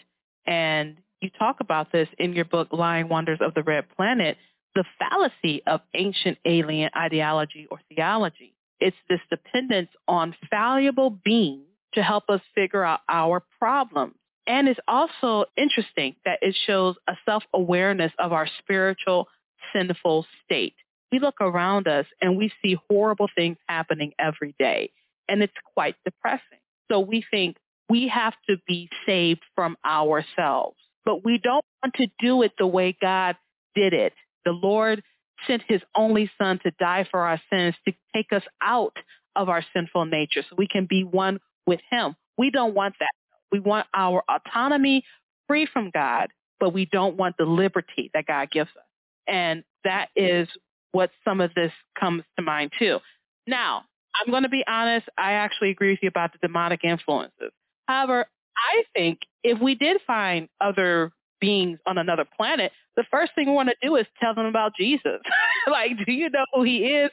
And 0.47 0.97
you 1.21 1.31
talk 1.39 1.61
about 1.61 1.93
this 1.93 2.09
in 2.19 2.35
your 2.35 2.45
book, 2.45 2.69
Lying 2.73 3.09
Wonders 3.09 3.39
of 3.41 3.55
the 3.55 3.63
Red 3.63 3.85
Planet, 3.97 4.37
the 4.75 4.85
fallacy 4.99 5.63
of 5.67 5.81
ancient 5.95 6.39
alien 6.45 6.91
ideology 6.97 7.67
or 7.71 7.81
theology. 7.89 8.55
It's 8.81 8.97
this 9.09 9.21
dependence 9.31 9.89
on 10.09 10.35
fallible 10.51 11.11
beings 11.11 11.65
to 11.95 12.03
help 12.03 12.25
us 12.29 12.41
figure 12.55 12.85
out 12.85 13.01
our 13.09 13.43
problems. 13.59 14.15
And 14.47 14.69
it's 14.69 14.81
also 14.87 15.47
interesting 15.57 16.17
that 16.25 16.39
it 16.43 16.57
shows 16.67 16.97
a 17.09 17.15
self-awareness 17.25 18.13
of 18.19 18.33
our 18.33 18.47
spiritual 18.59 19.29
sinful 19.73 20.27
state. 20.45 20.75
We 21.11 21.19
look 21.19 21.41
around 21.41 21.89
us 21.89 22.07
and 22.21 22.37
we 22.37 22.53
see 22.63 22.77
horrible 22.91 23.29
things 23.35 23.57
happening 23.69 24.13
every 24.19 24.55
day, 24.59 24.91
and 25.29 25.43
it's 25.43 25.55
quite 25.75 25.97
depressing. 26.05 26.59
So 26.91 27.01
we 27.01 27.25
think 27.31 27.57
we 27.89 28.09
have 28.09 28.35
to 28.49 28.57
be 28.67 28.91
saved 29.07 29.43
from 29.55 29.77
ourselves, 29.85 30.77
but 31.05 31.25
we 31.25 31.39
don't 31.39 31.65
want 31.83 31.95
to 31.95 32.09
do 32.19 32.43
it 32.43 32.53
the 32.59 32.67
way 32.67 32.97
God 33.01 33.37
did 33.75 33.93
it. 33.93 34.13
The 34.45 34.53
Lord 34.53 35.03
sent 35.47 35.63
his 35.67 35.81
only 35.95 36.31
son 36.39 36.61
to 36.65 36.71
die 36.79 37.07
for 37.11 37.21
our 37.21 37.41
sins 37.51 37.75
to 37.87 37.95
take 38.15 38.33
us 38.33 38.43
out 38.61 38.97
of 39.37 39.49
our 39.49 39.65
sinful 39.75 40.07
nature 40.07 40.43
so 40.49 40.57
we 40.57 40.69
can 40.69 40.87
be 40.89 41.05
one 41.05 41.41
with 41.67 41.81
him. 41.91 42.15
We 42.37 42.51
don't 42.51 42.75
want 42.75 42.95
that. 43.01 43.11
We 43.55 43.61
want 43.61 43.87
our 43.95 44.25
autonomy 44.29 45.05
free 45.47 45.65
from 45.73 45.91
God, 45.95 46.31
but 46.59 46.71
we 46.71 46.87
don't 46.87 47.15
want 47.15 47.37
the 47.39 47.45
liberty 47.45 48.11
that 48.13 48.27
God 48.27 48.51
gives 48.51 48.71
us. 48.71 48.85
And 49.29 49.63
that 49.85 50.09
is 50.17 50.49
what 50.91 51.11
some 51.25 51.41
of 51.41 51.55
this 51.55 51.71
comes 51.97 52.25
to 52.37 52.43
mind 52.43 52.73
too. 52.77 52.99
Now, 53.47 53.85
I'm 54.17 54.29
going 54.33 54.43
to 54.43 54.49
be 54.49 54.65
honest. 54.67 55.09
I 55.17 55.35
actually 55.35 55.71
agree 55.71 55.91
with 55.91 56.01
you 56.03 56.09
about 56.09 56.33
the 56.33 56.39
demonic 56.45 56.81
influences. 56.83 57.53
However, 57.87 58.27
I 58.57 58.83
think 58.93 59.21
if 59.45 59.61
we 59.61 59.77
did 59.77 60.01
find 60.05 60.49
other 60.61 61.13
beings 61.41 61.79
on 61.87 61.97
another 61.97 62.25
planet, 62.37 62.73
the 62.97 63.05
first 63.09 63.37
thing 63.37 63.47
we 63.47 63.55
want 63.55 63.69
to 63.69 63.77
do 63.87 63.95
is 63.95 64.07
tell 64.21 64.35
them 64.35 64.47
about 64.47 64.73
Jesus. 64.77 65.21
like, 65.71 65.93
do 66.05 66.11
you 66.11 66.29
know 66.29 66.45
who 66.53 66.65
he 66.65 66.79
is? 66.79 67.13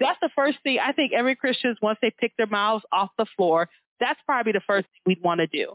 That's 0.00 0.18
the 0.20 0.28
first 0.36 0.58
thing 0.62 0.80
I 0.84 0.92
think 0.92 1.14
every 1.14 1.34
Christian, 1.34 1.74
once 1.80 1.98
they 2.02 2.12
pick 2.20 2.32
their 2.36 2.46
mouths 2.46 2.84
off 2.92 3.08
the 3.16 3.24
floor, 3.38 3.70
that's 4.00 4.20
probably 4.26 4.52
the 4.52 4.60
first 4.66 4.86
thing 4.86 5.00
we'd 5.06 5.22
want 5.22 5.40
to 5.40 5.46
do. 5.46 5.74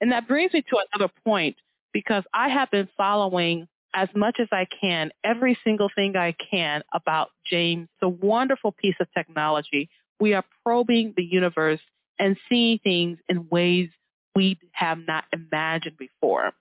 And 0.00 0.12
that 0.12 0.28
brings 0.28 0.52
me 0.52 0.62
to 0.62 0.78
another 0.92 1.12
point 1.24 1.56
because 1.92 2.24
I 2.34 2.48
have 2.48 2.70
been 2.70 2.88
following 2.96 3.68
as 3.94 4.08
much 4.14 4.38
as 4.38 4.48
I 4.52 4.66
can, 4.80 5.10
every 5.24 5.58
single 5.64 5.88
thing 5.94 6.16
I 6.16 6.34
can 6.50 6.82
about 6.92 7.30
James, 7.50 7.88
the 8.00 8.08
wonderful 8.08 8.72
piece 8.72 8.96
of 9.00 9.06
technology. 9.16 9.88
We 10.20 10.34
are 10.34 10.44
probing 10.62 11.14
the 11.16 11.24
universe 11.24 11.80
and 12.18 12.36
seeing 12.48 12.78
things 12.78 13.18
in 13.28 13.48
ways 13.50 13.88
we 14.34 14.58
have 14.72 14.98
not 15.06 15.24
imagined 15.32 15.96
before. 15.96 16.52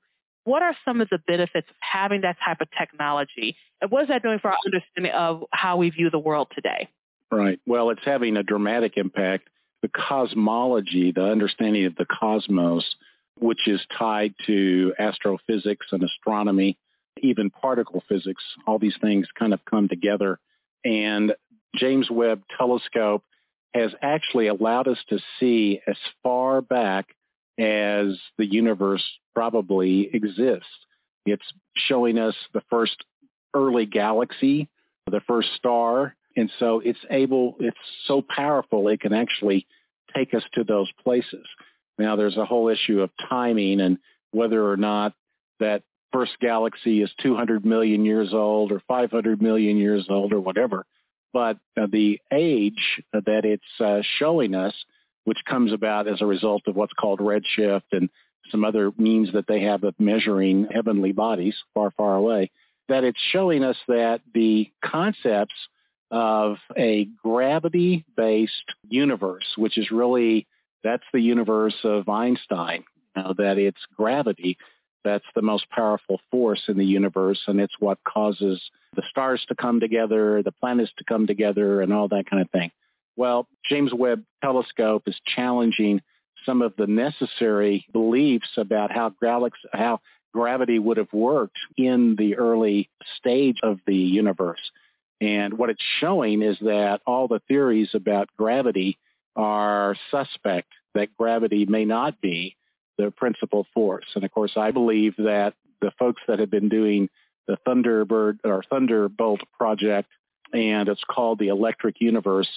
What 0.46 0.62
are 0.62 0.76
some 0.86 1.02
of 1.02 1.10
the 1.10 1.20
benefits 1.28 1.68
of 1.70 1.76
having 1.80 2.22
that 2.22 2.38
type 2.44 2.62
of 2.62 2.70
technology? 2.78 3.58
And 3.82 3.92
what 3.92 4.04
is 4.04 4.08
that 4.08 4.24
doing 4.24 4.40
for 4.40 4.52
our 4.52 4.58
understanding 4.66 5.12
of 5.12 5.44
how 5.52 5.78
we 5.78 5.90
view 5.90 6.10
the 6.10 6.20
world 6.20 6.48
today? 6.56 6.88
Right. 7.32 7.60
Well, 7.66 7.90
it's 7.90 8.06
having 8.06 8.38
a 8.38 8.44
dramatic 8.44 8.94
impact 8.96 9.50
the 9.86 9.90
cosmology, 9.90 11.12
the 11.12 11.24
understanding 11.24 11.86
of 11.86 11.96
the 11.96 12.08
cosmos, 12.08 12.84
which 13.38 13.68
is 13.68 13.80
tied 13.96 14.34
to 14.48 14.92
astrophysics 14.98 15.86
and 15.92 16.02
astronomy, 16.02 16.76
even 17.22 17.52
particle 17.52 18.02
physics. 18.10 18.44
All 18.66 18.80
these 18.80 18.98
things 19.00 19.28
kind 19.38 19.54
of 19.54 19.64
come 19.70 19.88
together. 19.88 20.40
And 20.84 21.36
James 21.76 22.10
Webb 22.10 22.42
Telescope 22.58 23.24
has 23.76 23.92
actually 24.02 24.48
allowed 24.48 24.88
us 24.88 24.98
to 25.10 25.20
see 25.40 25.82
as 25.86 25.98
far 26.24 26.62
back 26.62 27.10
as 27.60 28.18
the 28.40 28.46
universe 28.46 29.04
probably 29.36 30.10
exists. 30.12 30.66
It's 31.28 31.46
showing 31.76 32.18
us 32.18 32.36
the 32.56 32.64
first 32.72 33.06
early 33.54 33.86
galaxy, 33.86 34.68
the 35.12 35.22
first 35.28 35.50
star, 35.58 36.16
and 36.36 36.52
so 36.60 36.82
it's 36.84 37.00
able, 37.10 37.56
it's 37.60 37.78
so 38.08 38.22
powerful, 38.22 38.88
it 38.88 39.00
can 39.00 39.14
actually 39.14 39.68
take 40.16 40.34
us 40.34 40.44
to 40.54 40.64
those 40.64 40.92
places. 41.04 41.46
Now 41.98 42.16
there's 42.16 42.38
a 42.38 42.46
whole 42.46 42.70
issue 42.70 43.02
of 43.02 43.10
timing 43.30 43.80
and 43.82 43.98
whether 44.32 44.70
or 44.70 44.78
not 44.78 45.14
that 45.60 45.84
first 46.12 46.34
galaxy 46.40 47.02
is 47.02 47.12
200 47.22 47.66
million 47.66 48.06
years 48.06 48.34
old 48.34 48.72
or 48.72 48.82
500 48.88 49.42
million 49.42 49.78
years 49.78 50.08
old 50.10 50.34
or 50.34 50.40
whatever. 50.40 50.86
But 51.34 51.58
uh, 51.78 51.88
the 51.92 52.20
age 52.32 53.02
that 53.12 53.44
it's 53.44 53.64
uh, 53.82 54.02
showing 54.20 54.56
us, 54.56 54.74
which 55.26 55.40
comes 55.48 55.74
about 55.74 56.08
as 56.08 56.22
a 56.22 56.26
result 56.26 56.64
of 56.68 56.76
what's 56.76 56.94
called 56.94 57.20
redshift 57.20 57.92
and 57.92 58.10
some 58.52 58.64
other 58.64 58.92
means 58.98 59.34
that 59.34 59.48
they 59.48 59.62
have 59.64 59.84
of 59.84 59.96
measuring 60.00 60.68
heavenly 60.72 61.12
bodies 61.12 61.56
far, 61.74 61.92
far 61.92 62.16
away, 62.16 62.52
that 62.88 63.04
it's 63.04 63.20
showing 63.32 63.64
us 63.64 63.78
that 63.88 64.22
the 64.34 64.72
concepts 64.84 65.56
of 66.12 66.58
a 66.78 67.08
gravity-based 67.24 68.74
universe, 68.88 69.46
which 69.58 69.78
is 69.78 69.92
really 69.92 70.48
that's 70.84 71.04
the 71.14 71.22
universe 71.22 71.76
of 71.84 72.08
Einstein. 72.08 72.84
You 73.16 73.24
know, 73.24 73.34
that 73.38 73.58
it's 73.58 73.82
gravity 73.96 74.58
that's 75.04 75.26
the 75.36 75.42
most 75.42 75.70
powerful 75.70 76.20
force 76.32 76.64
in 76.68 76.78
the 76.78 76.86
universe, 76.86 77.40
and 77.48 77.62
it's 77.62 77.76
what 77.80 78.00
causes 78.04 78.62
the 78.96 79.04
stars 79.10 79.46
to 79.48 79.56
come 79.56 79.80
together, 79.80 80.42
the 80.44 80.52
planets 80.52 80.92
to 80.98 81.04
come 81.06 81.28
together, 81.28 81.82
and 81.82 81.94
all 81.94 82.08
that 82.08 82.26
kind 82.30 82.42
of 82.42 82.50
thing. 82.50 82.72
Well, 83.16 83.48
James 83.70 83.94
Webb 83.94 84.24
Telescope 84.44 85.04
is 85.06 85.16
challenging 85.36 86.02
some 86.46 86.62
of 86.62 86.74
the 86.78 86.88
necessary 86.88 87.86
beliefs 87.94 88.50
about 88.58 88.92
how, 88.92 89.14
galaxy, 89.22 89.68
how 89.72 90.00
gravity 90.34 90.80
would 90.80 90.98
have 90.98 91.14
worked 91.14 91.58
in 91.78 92.16
the 92.18 92.36
early 92.36 92.90
stage 93.18 93.58
of 93.64 93.80
the 93.88 93.96
universe. 93.96 94.60
And 95.22 95.58
what 95.58 95.70
it's 95.70 95.84
showing 96.00 96.42
is 96.42 96.58
that 96.62 97.02
all 97.06 97.28
the 97.28 97.42
theories 97.48 97.90
about 97.94 98.30
gravity 98.38 98.98
are 99.36 99.96
suspect, 100.12 100.72
that 100.94 101.16
gravity 101.18 101.66
may 101.66 101.86
not 101.86 102.22
be 102.22 102.56
the 102.98 103.12
principal 103.12 103.66
force. 103.74 104.06
And 104.16 104.24
of 104.24 104.32
course, 104.32 104.54
I 104.56 104.72
believe 104.72 105.16
that 105.18 105.54
the 105.82 105.92
folks 105.98 106.22
that 106.28 106.40
have 106.40 106.52
been 106.52 106.70
doing 106.70 107.10
the 107.48 107.58
Thunderbird 107.68 108.40
or 108.44 108.64
Thunderbolt 108.70 109.42
project, 109.58 110.10
and 110.54 110.88
it's 110.90 111.04
called 111.10 111.40
the 111.40 111.50
Electric 111.50 112.02
Universe, 112.02 112.50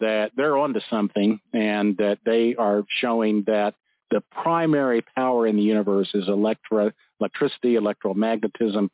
that 0.00 0.32
they're 0.36 0.56
onto 0.56 0.80
something 0.88 1.40
and 1.52 1.96
that 1.96 2.18
they 2.24 2.54
are 2.54 2.84
showing 3.00 3.42
that 3.46 3.74
the 4.10 4.22
primary 4.30 5.02
power 5.02 5.46
in 5.46 5.56
the 5.56 5.62
universe 5.62 6.10
is 6.14 6.28
electro, 6.28 6.92
electricity, 7.20 7.74
electromagnetism, 7.74 8.88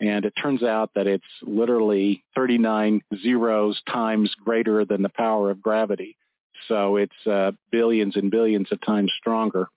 and 0.00 0.24
it 0.24 0.32
turns 0.40 0.62
out 0.62 0.90
that 0.94 1.06
it's 1.06 1.24
literally 1.42 2.24
39 2.34 3.02
zeros 3.22 3.80
times 3.86 4.34
greater 4.42 4.84
than 4.84 5.02
the 5.02 5.10
power 5.10 5.50
of 5.50 5.60
gravity. 5.60 6.16
So 6.68 6.96
it's 6.96 7.26
uh, 7.26 7.52
billions 7.70 8.16
and 8.16 8.30
billions 8.30 8.68
of 8.72 8.80
times 8.80 9.12
stronger, 9.18 9.68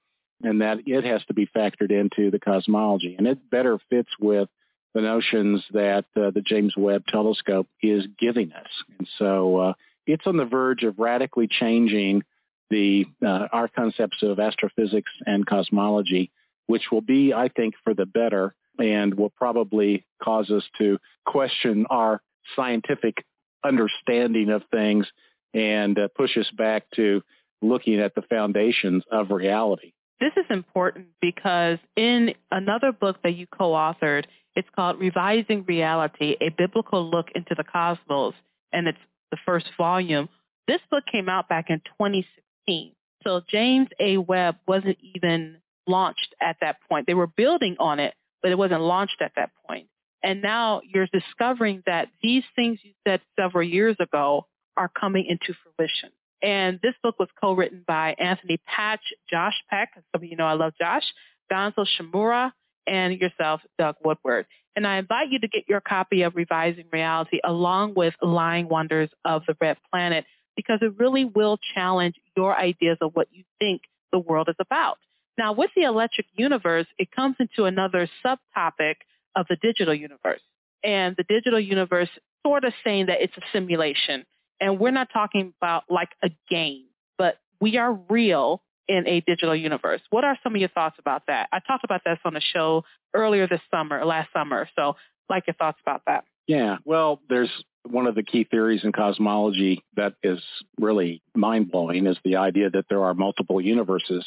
and 0.41 0.61
that 0.61 0.79
it 0.85 1.03
has 1.03 1.23
to 1.25 1.33
be 1.33 1.47
factored 1.47 1.91
into 1.91 2.31
the 2.31 2.39
cosmology. 2.39 3.15
And 3.17 3.27
it 3.27 3.49
better 3.49 3.79
fits 3.89 4.11
with 4.19 4.49
the 4.93 5.01
notions 5.01 5.63
that 5.71 6.05
uh, 6.15 6.31
the 6.31 6.43
James 6.45 6.73
Webb 6.77 7.03
Telescope 7.07 7.67
is 7.81 8.05
giving 8.19 8.53
us. 8.53 8.69
And 8.97 9.07
so 9.17 9.57
uh, 9.57 9.73
it's 10.05 10.27
on 10.27 10.37
the 10.37 10.45
verge 10.45 10.83
of 10.83 10.99
radically 10.99 11.47
changing 11.47 12.23
the 12.69 13.05
uh, 13.25 13.47
our 13.51 13.67
concepts 13.67 14.23
of 14.23 14.39
astrophysics 14.39 15.11
and 15.25 15.45
cosmology, 15.45 16.31
which 16.67 16.91
will 16.91 17.01
be, 17.01 17.33
I 17.33 17.49
think, 17.49 17.75
for 17.83 17.93
the 17.93 18.05
better 18.05 18.55
and 18.79 19.13
will 19.13 19.31
probably 19.31 20.05
cause 20.21 20.49
us 20.49 20.63
to 20.77 20.97
question 21.25 21.85
our 21.89 22.21
scientific 22.55 23.25
understanding 23.63 24.49
of 24.49 24.63
things 24.71 25.07
and 25.53 25.97
uh, 25.97 26.07
push 26.15 26.37
us 26.37 26.49
back 26.57 26.83
to 26.95 27.21
looking 27.61 27.99
at 27.99 28.15
the 28.15 28.21
foundations 28.23 29.03
of 29.11 29.31
reality. 29.31 29.93
This 30.19 30.33
is 30.37 30.45
important 30.49 31.07
because 31.21 31.79
in 31.95 32.33
another 32.51 32.91
book 32.91 33.17
that 33.23 33.35
you 33.35 33.47
co-authored, 33.47 34.25
it's 34.55 34.67
called 34.75 34.99
Revising 34.99 35.65
Reality, 35.67 36.35
a 36.39 36.49
biblical 36.49 37.09
look 37.09 37.27
into 37.35 37.55
the 37.55 37.63
cosmos, 37.63 38.33
and 38.71 38.87
it's 38.87 38.97
the 39.31 39.37
first 39.45 39.65
volume. 39.77 40.29
This 40.67 40.79
book 40.91 41.03
came 41.11 41.27
out 41.27 41.49
back 41.49 41.65
in 41.69 41.79
2016. 41.99 42.93
So 43.23 43.41
James 43.49 43.87
A. 43.99 44.17
Webb 44.17 44.57
wasn't 44.67 44.97
even 45.15 45.57
launched 45.87 46.35
at 46.41 46.57
that 46.61 46.77
point. 46.89 47.07
They 47.07 47.13
were 47.13 47.27
building 47.27 47.75
on 47.79 47.99
it, 47.99 48.13
but 48.43 48.51
it 48.51 48.57
wasn't 48.57 48.81
launched 48.81 49.21
at 49.21 49.31
that 49.35 49.49
point. 49.67 49.87
And 50.21 50.41
now 50.41 50.81
you're 50.85 51.07
discovering 51.11 51.81
that 51.85 52.09
these 52.21 52.43
things 52.55 52.79
you 52.83 52.91
said 53.07 53.21
several 53.39 53.67
years 53.67 53.95
ago 53.99 54.45
are 54.77 54.89
coming 54.89 55.25
into 55.25 55.57
fruition. 55.63 56.11
And 56.41 56.79
this 56.83 56.93
book 57.01 57.15
was 57.19 57.29
co-written 57.41 57.83
by 57.87 58.15
Anthony 58.19 58.59
Patch, 58.67 59.01
Josh 59.29 59.55
Peck, 59.69 59.91
some 59.95 60.03
of 60.13 60.23
you 60.23 60.35
know 60.35 60.45
I 60.45 60.53
love 60.53 60.73
Josh, 60.79 61.03
Gonzo 61.51 61.85
Shimura, 61.85 62.51
and 62.85 63.19
yourself, 63.19 63.61
Doug 63.79 63.95
Woodward. 64.03 64.45
And 64.75 64.85
I 64.85 64.97
invite 64.97 65.29
you 65.29 65.39
to 65.39 65.47
get 65.47 65.69
your 65.69 65.79
copy 65.79 66.23
of 66.23 66.35
Revising 66.35 66.85
Reality 66.91 67.39
along 67.43 67.93
with 67.95 68.13
Lying 68.21 68.67
Wonders 68.67 69.09
of 69.23 69.43
the 69.47 69.55
Red 69.61 69.77
Planet 69.91 70.25
because 70.55 70.79
it 70.81 70.97
really 70.97 71.25
will 71.25 71.57
challenge 71.73 72.15
your 72.35 72.57
ideas 72.57 72.97
of 73.01 73.11
what 73.13 73.27
you 73.31 73.43
think 73.59 73.83
the 74.11 74.19
world 74.19 74.49
is 74.49 74.55
about. 74.59 74.97
Now, 75.37 75.53
with 75.53 75.71
the 75.75 75.83
electric 75.83 76.27
universe, 76.35 76.87
it 76.97 77.11
comes 77.11 77.35
into 77.39 77.65
another 77.65 78.07
subtopic 78.25 78.95
of 79.35 79.47
the 79.49 79.55
digital 79.61 79.93
universe. 79.93 80.41
And 80.83 81.15
the 81.15 81.23
digital 81.23 81.59
universe 81.59 82.09
sort 82.45 82.65
of 82.65 82.73
saying 82.83 83.07
that 83.07 83.21
it's 83.21 83.35
a 83.37 83.41
simulation. 83.51 84.25
And 84.59 84.79
we're 84.79 84.91
not 84.91 85.07
talking 85.11 85.53
about 85.59 85.83
like 85.89 86.09
a 86.23 86.29
game, 86.49 86.85
but 87.17 87.39
we 87.59 87.77
are 87.77 87.93
real 88.09 88.61
in 88.87 89.07
a 89.07 89.21
digital 89.21 89.55
universe. 89.55 90.01
What 90.09 90.23
are 90.25 90.37
some 90.43 90.55
of 90.55 90.59
your 90.59 90.69
thoughts 90.69 90.97
about 90.99 91.23
that? 91.27 91.47
I 91.51 91.59
talked 91.59 91.85
about 91.85 92.01
this 92.05 92.19
on 92.25 92.33
the 92.33 92.41
show 92.41 92.83
earlier 93.13 93.47
this 93.47 93.61
summer, 93.71 94.03
last 94.05 94.31
summer. 94.33 94.67
So 94.75 94.97
like 95.29 95.47
your 95.47 95.53
thoughts 95.55 95.79
about 95.81 96.01
that. 96.05 96.25
Yeah, 96.47 96.77
well, 96.83 97.21
there's 97.29 97.49
one 97.89 98.07
of 98.07 98.15
the 98.15 98.23
key 98.23 98.43
theories 98.43 98.83
in 98.83 98.91
cosmology 98.91 99.81
that 99.95 100.15
is 100.21 100.41
really 100.79 101.21
mind-blowing 101.35 102.05
is 102.07 102.17
the 102.25 102.35
idea 102.35 102.69
that 102.69 102.85
there 102.89 103.03
are 103.03 103.13
multiple 103.13 103.61
universes 103.61 104.25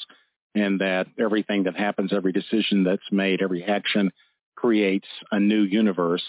and 0.57 0.81
that 0.81 1.07
everything 1.19 1.64
that 1.64 1.77
happens, 1.77 2.12
every 2.12 2.33
decision 2.33 2.83
that's 2.83 3.12
made, 3.12 3.42
every 3.42 3.62
action 3.62 4.11
creates 4.57 5.07
a 5.31 5.38
new 5.38 5.62
universe 5.62 6.25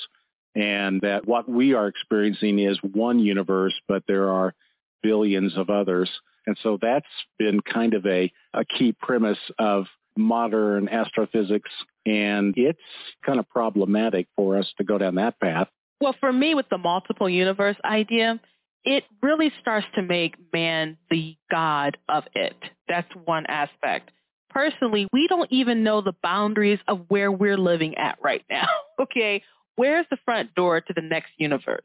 and 0.57 1.01
that 1.01 1.27
what 1.27 1.47
we 1.47 1.75
are 1.75 1.87
experiencing 1.87 2.57
is 2.57 2.79
one 2.81 3.19
universe, 3.19 3.75
but 3.87 4.03
there 4.07 4.29
are 4.31 4.55
billions 5.03 5.55
of 5.55 5.69
others. 5.69 6.09
And 6.47 6.57
so 6.63 6.79
that's 6.81 7.05
been 7.37 7.61
kind 7.61 7.93
of 7.93 8.05
a, 8.07 8.31
a 8.55 8.65
key 8.65 8.95
premise 8.99 9.37
of 9.59 9.85
modern 10.17 10.89
astrophysics. 10.89 11.69
And 12.07 12.55
it's 12.57 12.79
kind 13.23 13.37
of 13.37 13.47
problematic 13.49 14.27
for 14.35 14.57
us 14.57 14.67
to 14.79 14.83
go 14.83 14.97
down 14.97 15.15
that 15.15 15.39
path. 15.39 15.67
Well, 16.01 16.15
for 16.19 16.33
me, 16.33 16.55
with 16.55 16.69
the 16.69 16.79
multiple 16.79 17.29
universe 17.29 17.77
idea, 17.85 18.39
it 18.83 19.03
really 19.21 19.51
starts 19.61 19.85
to 19.93 20.01
make 20.01 20.35
man 20.51 20.97
the 21.11 21.35
god 21.51 21.97
of 22.09 22.23
it. 22.33 22.55
That's 22.87 23.11
one 23.25 23.45
aspect. 23.45 24.09
Personally, 24.57 25.07
we 25.13 25.27
don't 25.27 25.51
even 25.51 25.83
know 25.83 26.01
the 26.01 26.15
boundaries 26.23 26.79
of 26.87 27.05
where 27.09 27.31
we're 27.31 27.59
living 27.59 27.95
at 27.95 28.17
right 28.23 28.43
now. 28.49 28.65
okay. 28.99 29.43
Where's 29.75 30.07
the 30.09 30.17
front 30.25 30.55
door 30.55 30.81
to 30.81 30.93
the 30.95 31.01
next 31.03 31.29
universe? 31.37 31.83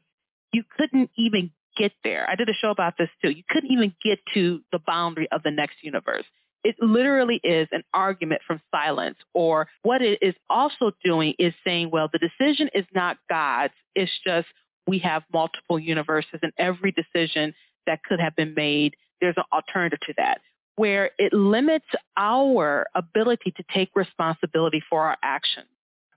You 0.51 0.63
couldn't 0.75 1.11
even 1.15 1.51
get 1.77 1.91
there. 2.03 2.27
I 2.27 2.33
did 2.33 2.49
a 2.49 2.53
show 2.53 2.71
about 2.71 2.95
this 2.97 3.09
too. 3.21 3.29
You 3.29 3.43
couldn't 3.47 3.71
even 3.71 3.93
get 4.03 4.17
to 4.33 4.61
the 4.71 4.79
boundary 4.79 5.27
of 5.31 5.43
the 5.43 5.51
next 5.51 5.83
universe. 5.83 6.25
It 6.63 6.75
literally 6.79 7.39
is 7.43 7.67
an 7.71 7.83
argument 7.93 8.41
from 8.47 8.59
silence. 8.71 9.17
Or 9.35 9.67
what 9.83 10.01
it 10.01 10.17
is 10.23 10.33
also 10.49 10.93
doing 11.05 11.35
is 11.37 11.53
saying, 11.63 11.91
well, 11.91 12.09
the 12.11 12.17
decision 12.17 12.71
is 12.73 12.85
not 12.95 13.17
God's. 13.29 13.75
It's 13.93 14.11
just 14.25 14.47
we 14.87 14.97
have 14.97 15.21
multiple 15.31 15.77
universes 15.77 16.39
and 16.41 16.51
every 16.57 16.91
decision 16.91 17.53
that 17.85 18.01
could 18.01 18.19
have 18.19 18.35
been 18.35 18.55
made, 18.55 18.95
there's 19.21 19.37
an 19.37 19.43
alternative 19.53 19.99
to 20.07 20.13
that 20.17 20.39
where 20.75 21.11
it 21.17 21.33
limits 21.33 21.85
our 22.17 22.87
ability 22.95 23.51
to 23.57 23.63
take 23.73 23.89
responsibility 23.95 24.81
for 24.89 25.01
our 25.01 25.17
actions. 25.21 25.67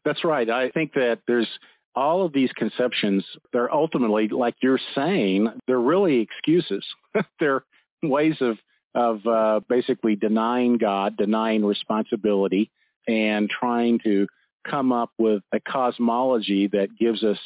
That's 0.05 0.25
right. 0.25 0.49
I 0.49 0.71
think 0.71 0.95
that 0.95 1.21
there's 1.27 1.49
all 1.97 2.25
of 2.25 2.33
these 2.33 2.53
conceptions, 2.53 3.25
they're 3.53 3.73
ultimately, 3.73 4.29
like 4.29 4.55
you're 4.62 4.81
saying, 4.95 5.49
they're 5.66 5.81
really 5.81 6.21
excuses. 6.21 6.85
they're 7.40 7.64
ways 8.03 8.37
of, 8.40 8.59
of 8.95 9.27
uh, 9.27 9.61
basically 9.69 10.14
denying 10.14 10.77
God, 10.77 11.16
denying 11.16 11.64
responsibility, 11.64 12.71
and 13.09 13.49
trying 13.49 13.99
to 14.05 14.27
come 14.69 14.92
up 14.92 15.11
with 15.19 15.42
a 15.53 15.61
cosmology 15.61 16.69
that 16.69 16.88
gives 16.99 17.25
us, 17.25 17.38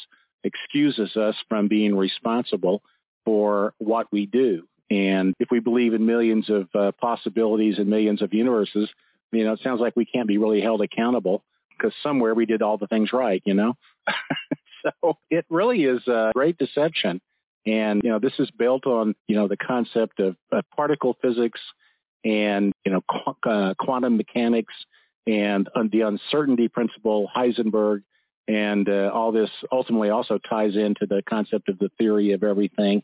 excuses 0.43 1.15
us 1.15 1.35
from 1.47 1.67
being 1.67 1.95
responsible 1.95 2.81
for 3.25 3.73
what 3.77 4.07
we 4.11 4.25
do. 4.25 4.67
And 4.91 5.33
if 5.39 5.49
we 5.49 5.61
believe 5.61 5.93
in 5.93 6.05
millions 6.05 6.49
of 6.49 6.67
uh, 6.75 6.91
possibilities 6.99 7.79
and 7.79 7.87
millions 7.87 8.21
of 8.21 8.33
universes, 8.33 8.89
you 9.31 9.45
know, 9.45 9.53
it 9.53 9.61
sounds 9.63 9.79
like 9.79 9.95
we 9.95 10.03
can't 10.03 10.27
be 10.27 10.37
really 10.37 10.59
held 10.59 10.81
accountable 10.81 11.45
because 11.69 11.93
somewhere 12.03 12.35
we 12.35 12.45
did 12.45 12.61
all 12.61 12.77
the 12.77 12.87
things 12.87 13.13
right, 13.13 13.41
you 13.45 13.53
know? 13.53 13.77
so 14.83 15.17
it 15.29 15.45
really 15.49 15.85
is 15.85 16.05
a 16.09 16.31
great 16.35 16.57
deception. 16.57 17.21
And, 17.65 18.01
you 18.03 18.09
know, 18.09 18.19
this 18.19 18.33
is 18.37 18.51
built 18.51 18.85
on, 18.85 19.15
you 19.29 19.35
know, 19.35 19.47
the 19.47 19.55
concept 19.55 20.19
of 20.19 20.35
particle 20.75 21.15
physics 21.21 21.61
and, 22.25 22.73
you 22.85 22.91
know, 22.91 23.01
qu- 23.09 23.49
uh, 23.49 23.73
quantum 23.79 24.17
mechanics 24.17 24.73
and 25.25 25.69
uh, 25.73 25.83
the 25.89 26.01
uncertainty 26.01 26.67
principle, 26.67 27.29
Heisenberg, 27.33 28.03
and 28.49 28.89
uh, 28.89 29.09
all 29.13 29.31
this 29.31 29.51
ultimately 29.71 30.09
also 30.09 30.37
ties 30.37 30.75
into 30.75 31.05
the 31.05 31.21
concept 31.29 31.69
of 31.69 31.79
the 31.79 31.89
theory 31.97 32.33
of 32.33 32.43
everything, 32.43 33.03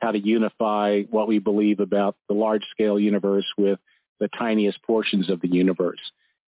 how 0.00 0.12
to 0.12 0.18
unify 0.18 1.02
what 1.10 1.28
we 1.28 1.38
believe 1.38 1.80
about 1.80 2.16
the 2.28 2.34
large 2.34 2.64
scale 2.70 2.98
universe 2.98 3.46
with 3.56 3.78
the 4.20 4.28
tiniest 4.28 4.82
portions 4.82 5.30
of 5.30 5.40
the 5.40 5.48
universe. 5.48 6.00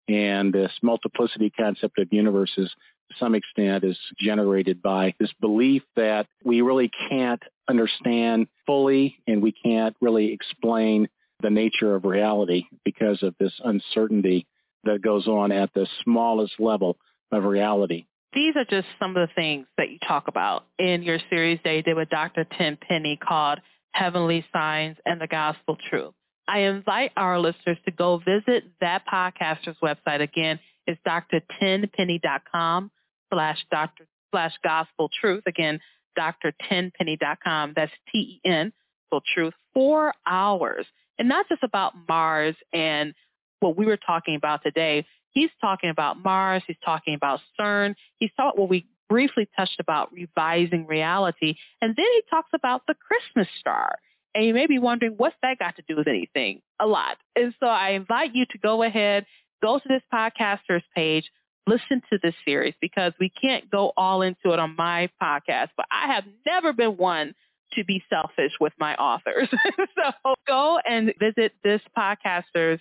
And 0.09 0.53
this 0.53 0.73
multiplicity 0.83 1.51
concept 1.51 1.99
of 1.99 2.09
universes 2.13 2.71
to 3.11 3.17
some 3.19 3.35
extent 3.35 3.85
is 3.85 3.99
generated 4.19 4.83
by 4.83 5.15
this 5.19 5.33
belief 5.41 5.83
that 5.97 6.27
we 6.45 6.63
really 6.63 6.91
can't 7.09 7.43
understand 7.69 8.49
fully 8.67 9.19
and 9.27 9.43
we 9.43 9.53
can't 9.53 9.97
really 10.01 10.33
explain 10.33 11.09
the 11.43 11.51
nature 11.51 11.95
of 11.95 12.05
reality 12.05 12.65
because 12.85 13.23
of 13.23 13.35
this 13.39 13.53
uncertainty 13.65 14.47
that 14.85 15.03
goes 15.03 15.27
on 15.27 15.53
at 15.53 15.73
the 15.75 15.87
smallest 16.05 16.55
level 16.59 16.97
of 17.33 17.45
reality. 17.45 18.07
These 18.33 18.55
are 18.57 18.64
just 18.64 18.87
some 18.99 19.16
of 19.16 19.29
the 19.29 19.35
things 19.35 19.66
that 19.77 19.90
you 19.90 19.99
talk 20.07 20.29
about 20.29 20.64
in 20.79 21.03
your 21.03 21.19
series 21.29 21.59
that 21.64 21.75
you 21.75 21.83
did 21.83 21.97
with 21.97 22.11
Dr. 22.11 22.45
Ten 22.45 22.77
Penny 22.77 23.16
called 23.16 23.59
Heavenly 23.93 24.45
Signs 24.53 24.97
and 25.05 25.21
the 25.21 25.27
Gospel 25.27 25.77
Truth. 25.88 26.14
I 26.47 26.61
invite 26.61 27.12
our 27.16 27.38
listeners 27.38 27.79
to 27.85 27.90
go 27.90 28.19
visit 28.19 28.64
that 28.81 29.03
podcaster's 29.12 29.77
website. 29.83 30.21
Again, 30.21 30.61
it's 30.87 31.01
drtenpenny.com 31.07 32.90
slash 33.33 33.59
doctor 33.71 34.07
slash 34.33 34.53
gospel 34.62 35.11
truth. 35.21 35.45
Again, 35.47 35.81
drtenpenny.com. 36.19 37.73
That's 37.77 37.93
T-E-N, 38.12 38.73
so 39.11 39.21
truth, 39.35 39.55
four 39.75 40.14
hours. 40.27 40.87
And 41.19 41.29
not 41.29 41.49
just 41.49 41.62
about 41.62 41.95
Mars 42.09 42.57
and 42.73 43.14
what 43.61 43.77
we 43.77 43.87
were 43.87 43.99
talking 43.99 44.35
about 44.37 44.62
today. 44.62 45.07
He's 45.33 45.51
talking 45.61 45.90
about 45.90 46.23
Mars. 46.23 46.62
He's 46.66 46.77
talking 46.85 47.14
about 47.14 47.40
CERN. 47.59 47.95
He's 48.19 48.31
talking 48.37 48.61
what 48.61 48.71
we 48.71 48.87
briefly 49.09 49.49
touched 49.57 49.81
about 49.81 50.12
revising 50.12 50.87
reality. 50.87 51.57
And 51.83 51.95
then 51.97 52.07
he 52.14 52.23
talks 52.31 52.51
about 52.55 52.83
the 52.87 52.95
Christmas 52.95 53.49
star. 53.59 53.97
And 54.35 54.45
you 54.45 54.55
may 54.55 54.66
be 54.66 54.79
wondering, 54.79 55.14
what's 55.16 55.35
that 55.43 55.59
got 55.59 55.77
to 55.77 55.83
do 55.88 55.97
with 55.97 56.07
anything? 56.07 56.62
A 56.81 56.87
lot. 56.87 57.16
And 57.35 57.53
so 57.59 57.66
I 57.66 57.90
invite 57.90 58.35
you 58.35 58.47
to 58.53 58.59
go 58.59 58.83
ahead, 58.85 59.27
go 59.61 59.79
to 59.79 59.88
this 59.88 60.03
podcaster's 60.12 60.85
page, 60.95 61.31
listen 61.66 62.03
to 62.11 62.19
this 62.23 62.35
series 62.45 62.75
because 62.81 63.12
we 63.19 63.29
can't 63.29 63.69
go 63.71 63.93
all 63.97 64.23
into 64.23 64.53
it 64.53 64.59
on 64.59 64.77
my 64.77 65.11
podcast, 65.21 65.69
but 65.77 65.87
I 65.90 66.12
have 66.14 66.25
never 66.47 66.73
been 66.73 66.97
one 66.97 67.35
to 67.73 67.85
be 67.85 68.03
selfish 68.11 68.53
with 68.61 68.73
my 68.79 68.95
authors. 68.97 69.49
so 69.97 70.35
go 70.47 70.79
and 70.88 71.12
visit 71.19 71.53
this 71.62 71.81
podcaster's 71.97 72.81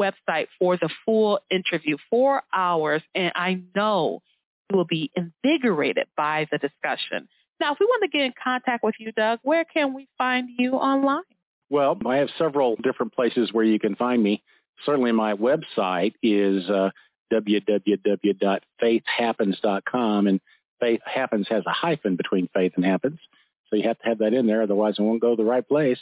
website 0.00 0.46
for 0.58 0.76
the 0.76 0.90
full 1.04 1.40
interview, 1.50 1.96
four 2.08 2.42
hours, 2.52 3.02
and 3.14 3.32
I 3.34 3.62
know 3.74 4.22
you 4.70 4.76
will 4.76 4.84
be 4.84 5.10
invigorated 5.14 6.06
by 6.16 6.46
the 6.50 6.58
discussion. 6.58 7.28
Now, 7.60 7.72
if 7.72 7.78
we 7.78 7.86
want 7.86 8.02
to 8.02 8.08
get 8.08 8.22
in 8.22 8.32
contact 8.42 8.82
with 8.82 8.96
you, 8.98 9.12
Doug, 9.12 9.38
where 9.42 9.64
can 9.64 9.94
we 9.94 10.08
find 10.16 10.48
you 10.56 10.72
online? 10.74 11.22
Well, 11.68 11.98
I 12.06 12.16
have 12.16 12.30
several 12.38 12.76
different 12.82 13.14
places 13.14 13.52
where 13.52 13.64
you 13.64 13.78
can 13.78 13.96
find 13.96 14.22
me. 14.22 14.42
Certainly 14.84 15.12
my 15.12 15.34
website 15.34 16.14
is 16.22 16.68
uh, 16.70 16.90
www.faithhappens.com, 17.32 20.26
and 20.26 20.40
faith 20.80 21.00
happens 21.04 21.46
has 21.48 21.62
a 21.66 21.70
hyphen 21.70 22.16
between 22.16 22.48
faith 22.54 22.72
and 22.76 22.84
happens. 22.84 23.20
So 23.68 23.76
you 23.76 23.84
have 23.84 23.98
to 24.00 24.08
have 24.08 24.18
that 24.18 24.34
in 24.34 24.46
there, 24.46 24.62
otherwise 24.62 24.96
it 24.98 25.02
won't 25.02 25.20
go 25.20 25.36
to 25.36 25.42
the 25.42 25.48
right 25.48 25.66
place. 25.66 25.98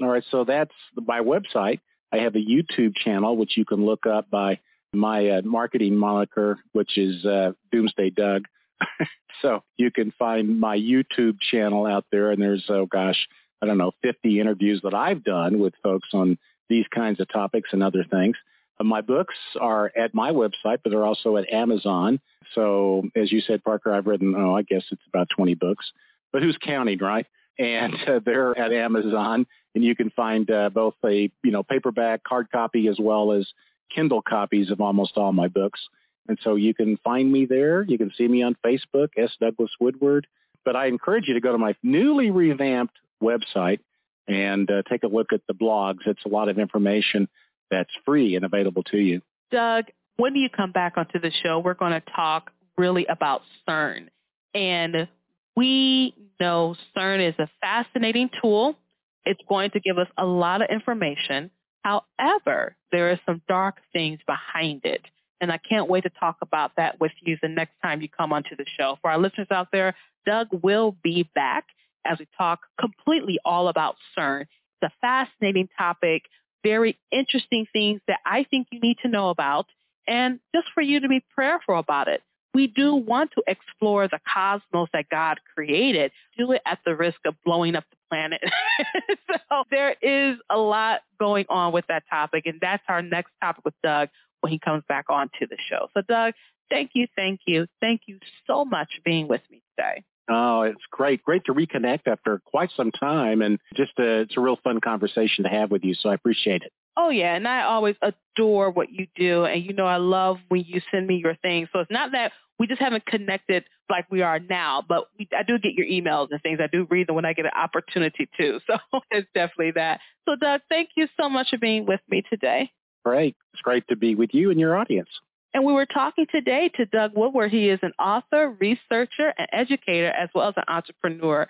All 0.00 0.08
right, 0.08 0.24
so 0.30 0.44
that's 0.44 0.72
my 0.94 1.20
website. 1.20 1.80
I 2.12 2.18
have 2.18 2.34
a 2.34 2.38
YouTube 2.38 2.96
channel, 2.96 3.36
which 3.36 3.56
you 3.56 3.64
can 3.64 3.84
look 3.84 4.06
up 4.06 4.30
by 4.30 4.58
my 4.92 5.28
uh, 5.28 5.42
marketing 5.42 5.96
moniker, 5.96 6.58
which 6.72 6.98
is 6.98 7.24
uh, 7.24 7.52
Doomsday 7.70 8.10
Doug. 8.10 8.46
so 9.42 9.62
you 9.76 9.90
can 9.90 10.12
find 10.18 10.58
my 10.58 10.76
YouTube 10.76 11.38
channel 11.40 11.86
out 11.86 12.04
there, 12.10 12.30
and 12.30 12.42
there's 12.42 12.64
oh 12.68 12.86
gosh, 12.86 13.28
I 13.62 13.66
don't 13.66 13.78
know, 13.78 13.92
50 14.02 14.40
interviews 14.40 14.80
that 14.82 14.94
I've 14.94 15.22
done 15.22 15.58
with 15.58 15.74
folks 15.82 16.08
on 16.12 16.38
these 16.68 16.86
kinds 16.94 17.20
of 17.20 17.28
topics 17.28 17.70
and 17.72 17.82
other 17.82 18.04
things. 18.04 18.36
Uh, 18.78 18.84
my 18.84 19.00
books 19.00 19.34
are 19.60 19.92
at 19.96 20.14
my 20.14 20.30
website, 20.32 20.78
but 20.82 20.90
they're 20.90 21.04
also 21.04 21.36
at 21.36 21.52
Amazon. 21.52 22.20
So 22.54 23.02
as 23.14 23.30
you 23.30 23.40
said, 23.40 23.62
Parker, 23.62 23.92
I've 23.92 24.06
written, 24.06 24.34
oh, 24.36 24.56
I 24.56 24.62
guess 24.62 24.84
it's 24.90 25.02
about 25.12 25.28
20 25.36 25.54
books, 25.54 25.92
but 26.32 26.42
who's 26.42 26.56
counting, 26.64 26.98
right? 26.98 27.26
And 27.58 27.94
uh, 28.08 28.20
they're 28.24 28.58
at 28.58 28.72
Amazon, 28.72 29.46
and 29.74 29.84
you 29.84 29.94
can 29.94 30.10
find 30.10 30.50
uh, 30.50 30.70
both 30.70 30.94
a 31.04 31.30
you 31.42 31.50
know 31.50 31.62
paperback, 31.62 32.22
hard 32.26 32.50
copy, 32.50 32.88
as 32.88 32.98
well 32.98 33.32
as 33.32 33.46
Kindle 33.94 34.22
copies 34.22 34.70
of 34.70 34.80
almost 34.80 35.16
all 35.16 35.32
my 35.32 35.48
books. 35.48 35.80
And 36.28 36.38
so 36.42 36.54
you 36.54 36.74
can 36.74 36.96
find 36.98 37.30
me 37.30 37.46
there. 37.46 37.82
You 37.82 37.98
can 37.98 38.12
see 38.16 38.28
me 38.28 38.42
on 38.42 38.56
Facebook, 38.64 39.08
S. 39.16 39.32
Douglas 39.40 39.70
Woodward. 39.80 40.26
But 40.64 40.76
I 40.76 40.86
encourage 40.86 41.26
you 41.26 41.34
to 41.34 41.40
go 41.40 41.52
to 41.52 41.58
my 41.58 41.74
newly 41.82 42.30
revamped 42.30 42.94
website 43.22 43.80
and 44.28 44.70
uh, 44.70 44.82
take 44.88 45.02
a 45.02 45.08
look 45.08 45.32
at 45.32 45.40
the 45.48 45.54
blogs. 45.54 46.06
It's 46.06 46.24
a 46.24 46.28
lot 46.28 46.48
of 46.48 46.58
information 46.58 47.28
that's 47.70 47.90
free 48.04 48.36
and 48.36 48.44
available 48.44 48.82
to 48.84 48.98
you. 48.98 49.22
Doug, 49.50 49.86
when 50.16 50.34
do 50.34 50.38
you 50.38 50.48
come 50.48 50.70
back 50.70 50.94
onto 50.96 51.18
the 51.18 51.32
show, 51.42 51.58
we're 51.58 51.74
going 51.74 51.92
to 51.92 52.02
talk 52.14 52.52
really 52.76 53.06
about 53.06 53.42
CERN. 53.66 54.08
And 54.54 55.08
we 55.56 56.14
know 56.38 56.76
CERN 56.96 57.28
is 57.28 57.34
a 57.38 57.48
fascinating 57.60 58.30
tool. 58.40 58.76
It's 59.24 59.40
going 59.48 59.70
to 59.70 59.80
give 59.80 59.98
us 59.98 60.08
a 60.16 60.24
lot 60.24 60.62
of 60.62 60.70
information. 60.70 61.50
However, 61.82 62.76
there 62.92 63.10
are 63.10 63.20
some 63.26 63.42
dark 63.48 63.76
things 63.92 64.20
behind 64.26 64.84
it. 64.84 65.02
And 65.40 65.50
I 65.50 65.58
can't 65.58 65.88
wait 65.88 66.02
to 66.02 66.10
talk 66.10 66.36
about 66.42 66.72
that 66.76 67.00
with 67.00 67.12
you 67.22 67.38
the 67.40 67.48
next 67.48 67.72
time 67.82 68.02
you 68.02 68.08
come 68.08 68.32
onto 68.32 68.56
the 68.56 68.66
show. 68.78 68.98
For 69.00 69.10
our 69.10 69.18
listeners 69.18 69.48
out 69.50 69.68
there, 69.72 69.94
Doug 70.26 70.48
will 70.62 70.96
be 71.02 71.28
back 71.34 71.64
as 72.04 72.18
we 72.18 72.28
talk 72.36 72.60
completely 72.78 73.38
all 73.44 73.68
about 73.68 73.96
CERN. 74.16 74.42
It's 74.42 74.50
a 74.82 74.92
fascinating 75.00 75.68
topic, 75.78 76.24
very 76.62 76.98
interesting 77.10 77.66
things 77.72 78.00
that 78.06 78.20
I 78.26 78.44
think 78.44 78.68
you 78.70 78.80
need 78.80 78.98
to 79.02 79.08
know 79.08 79.30
about, 79.30 79.66
and 80.06 80.40
just 80.54 80.68
for 80.74 80.82
you 80.82 81.00
to 81.00 81.08
be 81.08 81.24
prayerful 81.34 81.78
about 81.78 82.08
it. 82.08 82.22
We 82.54 82.66
do 82.66 82.94
want 82.94 83.30
to 83.32 83.42
explore 83.46 84.08
the 84.08 84.18
cosmos 84.32 84.88
that 84.92 85.08
God 85.08 85.38
created, 85.54 86.10
do 86.36 86.52
it 86.52 86.62
at 86.66 86.78
the 86.84 86.96
risk 86.96 87.18
of 87.24 87.34
blowing 87.44 87.76
up 87.76 87.84
the 87.90 87.96
planet. 88.08 88.42
so 89.30 89.64
there 89.70 89.94
is 90.02 90.36
a 90.50 90.58
lot 90.58 91.00
going 91.18 91.46
on 91.48 91.72
with 91.72 91.86
that 91.88 92.04
topic, 92.10 92.46
and 92.46 92.58
that's 92.60 92.82
our 92.88 93.02
next 93.02 93.30
topic 93.40 93.64
with 93.64 93.74
Doug 93.82 94.08
when 94.40 94.52
he 94.52 94.58
comes 94.58 94.82
back 94.88 95.06
onto 95.08 95.46
the 95.48 95.56
show. 95.68 95.88
So 95.94 96.02
Doug, 96.08 96.34
thank 96.70 96.90
you, 96.94 97.06
thank 97.14 97.40
you, 97.46 97.66
thank 97.80 98.02
you 98.06 98.18
so 98.46 98.64
much 98.64 98.88
for 98.96 99.02
being 99.04 99.28
with 99.28 99.42
me 99.50 99.62
today. 99.76 100.04
Oh, 100.28 100.62
it's 100.62 100.82
great. 100.90 101.24
Great 101.24 101.44
to 101.46 101.54
reconnect 101.54 102.06
after 102.06 102.40
quite 102.44 102.70
some 102.76 102.92
time 102.92 103.42
and 103.42 103.58
just 103.74 103.92
a, 103.98 104.20
it's 104.20 104.36
a 104.36 104.40
real 104.40 104.56
fun 104.62 104.80
conversation 104.80 105.42
to 105.42 105.50
have 105.50 105.72
with 105.72 105.82
you. 105.82 105.94
So 105.94 106.08
I 106.08 106.14
appreciate 106.14 106.62
it. 106.62 106.72
Oh 107.02 107.08
yeah, 107.08 107.34
and 107.34 107.48
I 107.48 107.62
always 107.62 107.96
adore 108.02 108.70
what 108.70 108.92
you 108.92 109.06
do, 109.16 109.46
and 109.46 109.64
you 109.64 109.72
know 109.72 109.86
I 109.86 109.96
love 109.96 110.36
when 110.48 110.64
you 110.66 110.82
send 110.90 111.06
me 111.06 111.16
your 111.16 111.34
things. 111.34 111.70
So 111.72 111.78
it's 111.78 111.90
not 111.90 112.12
that 112.12 112.32
we 112.58 112.66
just 112.66 112.78
haven't 112.78 113.06
connected 113.06 113.64
like 113.88 114.04
we 114.10 114.20
are 114.20 114.38
now, 114.38 114.84
but 114.86 115.08
we, 115.18 115.26
I 115.36 115.42
do 115.42 115.58
get 115.58 115.72
your 115.72 115.86
emails 115.86 116.28
and 116.30 116.42
things. 116.42 116.60
I 116.62 116.66
do 116.66 116.86
read 116.90 117.06
them 117.06 117.14
when 117.14 117.24
I 117.24 117.32
get 117.32 117.46
an 117.46 117.52
opportunity 117.56 118.28
to. 118.38 118.60
So 118.66 119.00
it's 119.10 119.26
definitely 119.34 119.72
that. 119.76 120.00
So 120.28 120.36
Doug, 120.36 120.60
thank 120.68 120.90
you 120.94 121.08
so 121.18 121.30
much 121.30 121.48
for 121.48 121.56
being 121.56 121.86
with 121.86 122.00
me 122.10 122.22
today. 122.28 122.70
Great. 123.02 123.34
It's 123.54 123.62
great 123.62 123.88
to 123.88 123.96
be 123.96 124.14
with 124.14 124.34
you 124.34 124.50
and 124.50 124.60
your 124.60 124.76
audience. 124.76 125.08
And 125.54 125.64
we 125.64 125.72
were 125.72 125.86
talking 125.86 126.26
today 126.30 126.70
to 126.76 126.84
Doug 126.84 127.12
Woodward. 127.16 127.50
He 127.50 127.70
is 127.70 127.80
an 127.82 127.92
author, 127.98 128.54
researcher, 128.60 129.32
and 129.38 129.48
educator, 129.52 130.10
as 130.10 130.28
well 130.34 130.48
as 130.48 130.54
an 130.58 130.64
entrepreneur. 130.68 131.48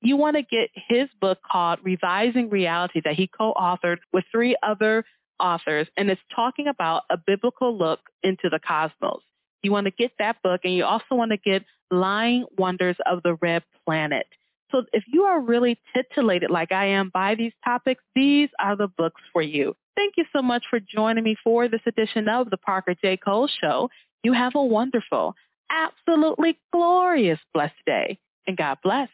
You 0.00 0.16
want 0.16 0.36
to 0.36 0.42
get 0.42 0.70
his 0.74 1.08
book 1.20 1.38
called 1.50 1.80
Revising 1.82 2.50
Reality 2.50 3.00
that 3.04 3.14
he 3.14 3.26
co-authored 3.26 3.98
with 4.12 4.24
three 4.30 4.56
other 4.62 5.04
authors, 5.40 5.88
and 5.96 6.10
it's 6.10 6.20
talking 6.34 6.68
about 6.68 7.02
a 7.10 7.16
biblical 7.16 7.76
look 7.76 8.00
into 8.22 8.48
the 8.48 8.58
cosmos. 8.58 9.22
You 9.62 9.72
want 9.72 9.86
to 9.86 9.90
get 9.90 10.12
that 10.18 10.40
book, 10.42 10.60
and 10.64 10.74
you 10.74 10.84
also 10.84 11.14
want 11.14 11.32
to 11.32 11.36
get 11.36 11.64
Lying 11.90 12.44
Wonders 12.56 12.96
of 13.06 13.22
the 13.22 13.34
Red 13.34 13.64
Planet. 13.84 14.26
So 14.70 14.84
if 14.92 15.04
you 15.06 15.22
are 15.22 15.40
really 15.40 15.78
titillated 15.94 16.50
like 16.50 16.72
I 16.72 16.86
am 16.86 17.10
by 17.12 17.34
these 17.34 17.52
topics, 17.64 18.02
these 18.14 18.50
are 18.60 18.76
the 18.76 18.88
books 18.88 19.20
for 19.32 19.42
you. 19.42 19.74
Thank 19.96 20.14
you 20.16 20.24
so 20.32 20.42
much 20.42 20.64
for 20.70 20.78
joining 20.78 21.24
me 21.24 21.36
for 21.42 21.68
this 21.68 21.80
edition 21.86 22.28
of 22.28 22.50
the 22.50 22.56
Parker 22.56 22.94
J. 23.02 23.16
Cole 23.16 23.48
Show. 23.60 23.90
You 24.22 24.32
have 24.32 24.54
a 24.54 24.62
wonderful, 24.62 25.34
absolutely 25.70 26.58
glorious, 26.72 27.38
blessed 27.54 27.74
day. 27.86 28.18
And 28.46 28.56
God 28.56 28.78
bless. 28.82 29.06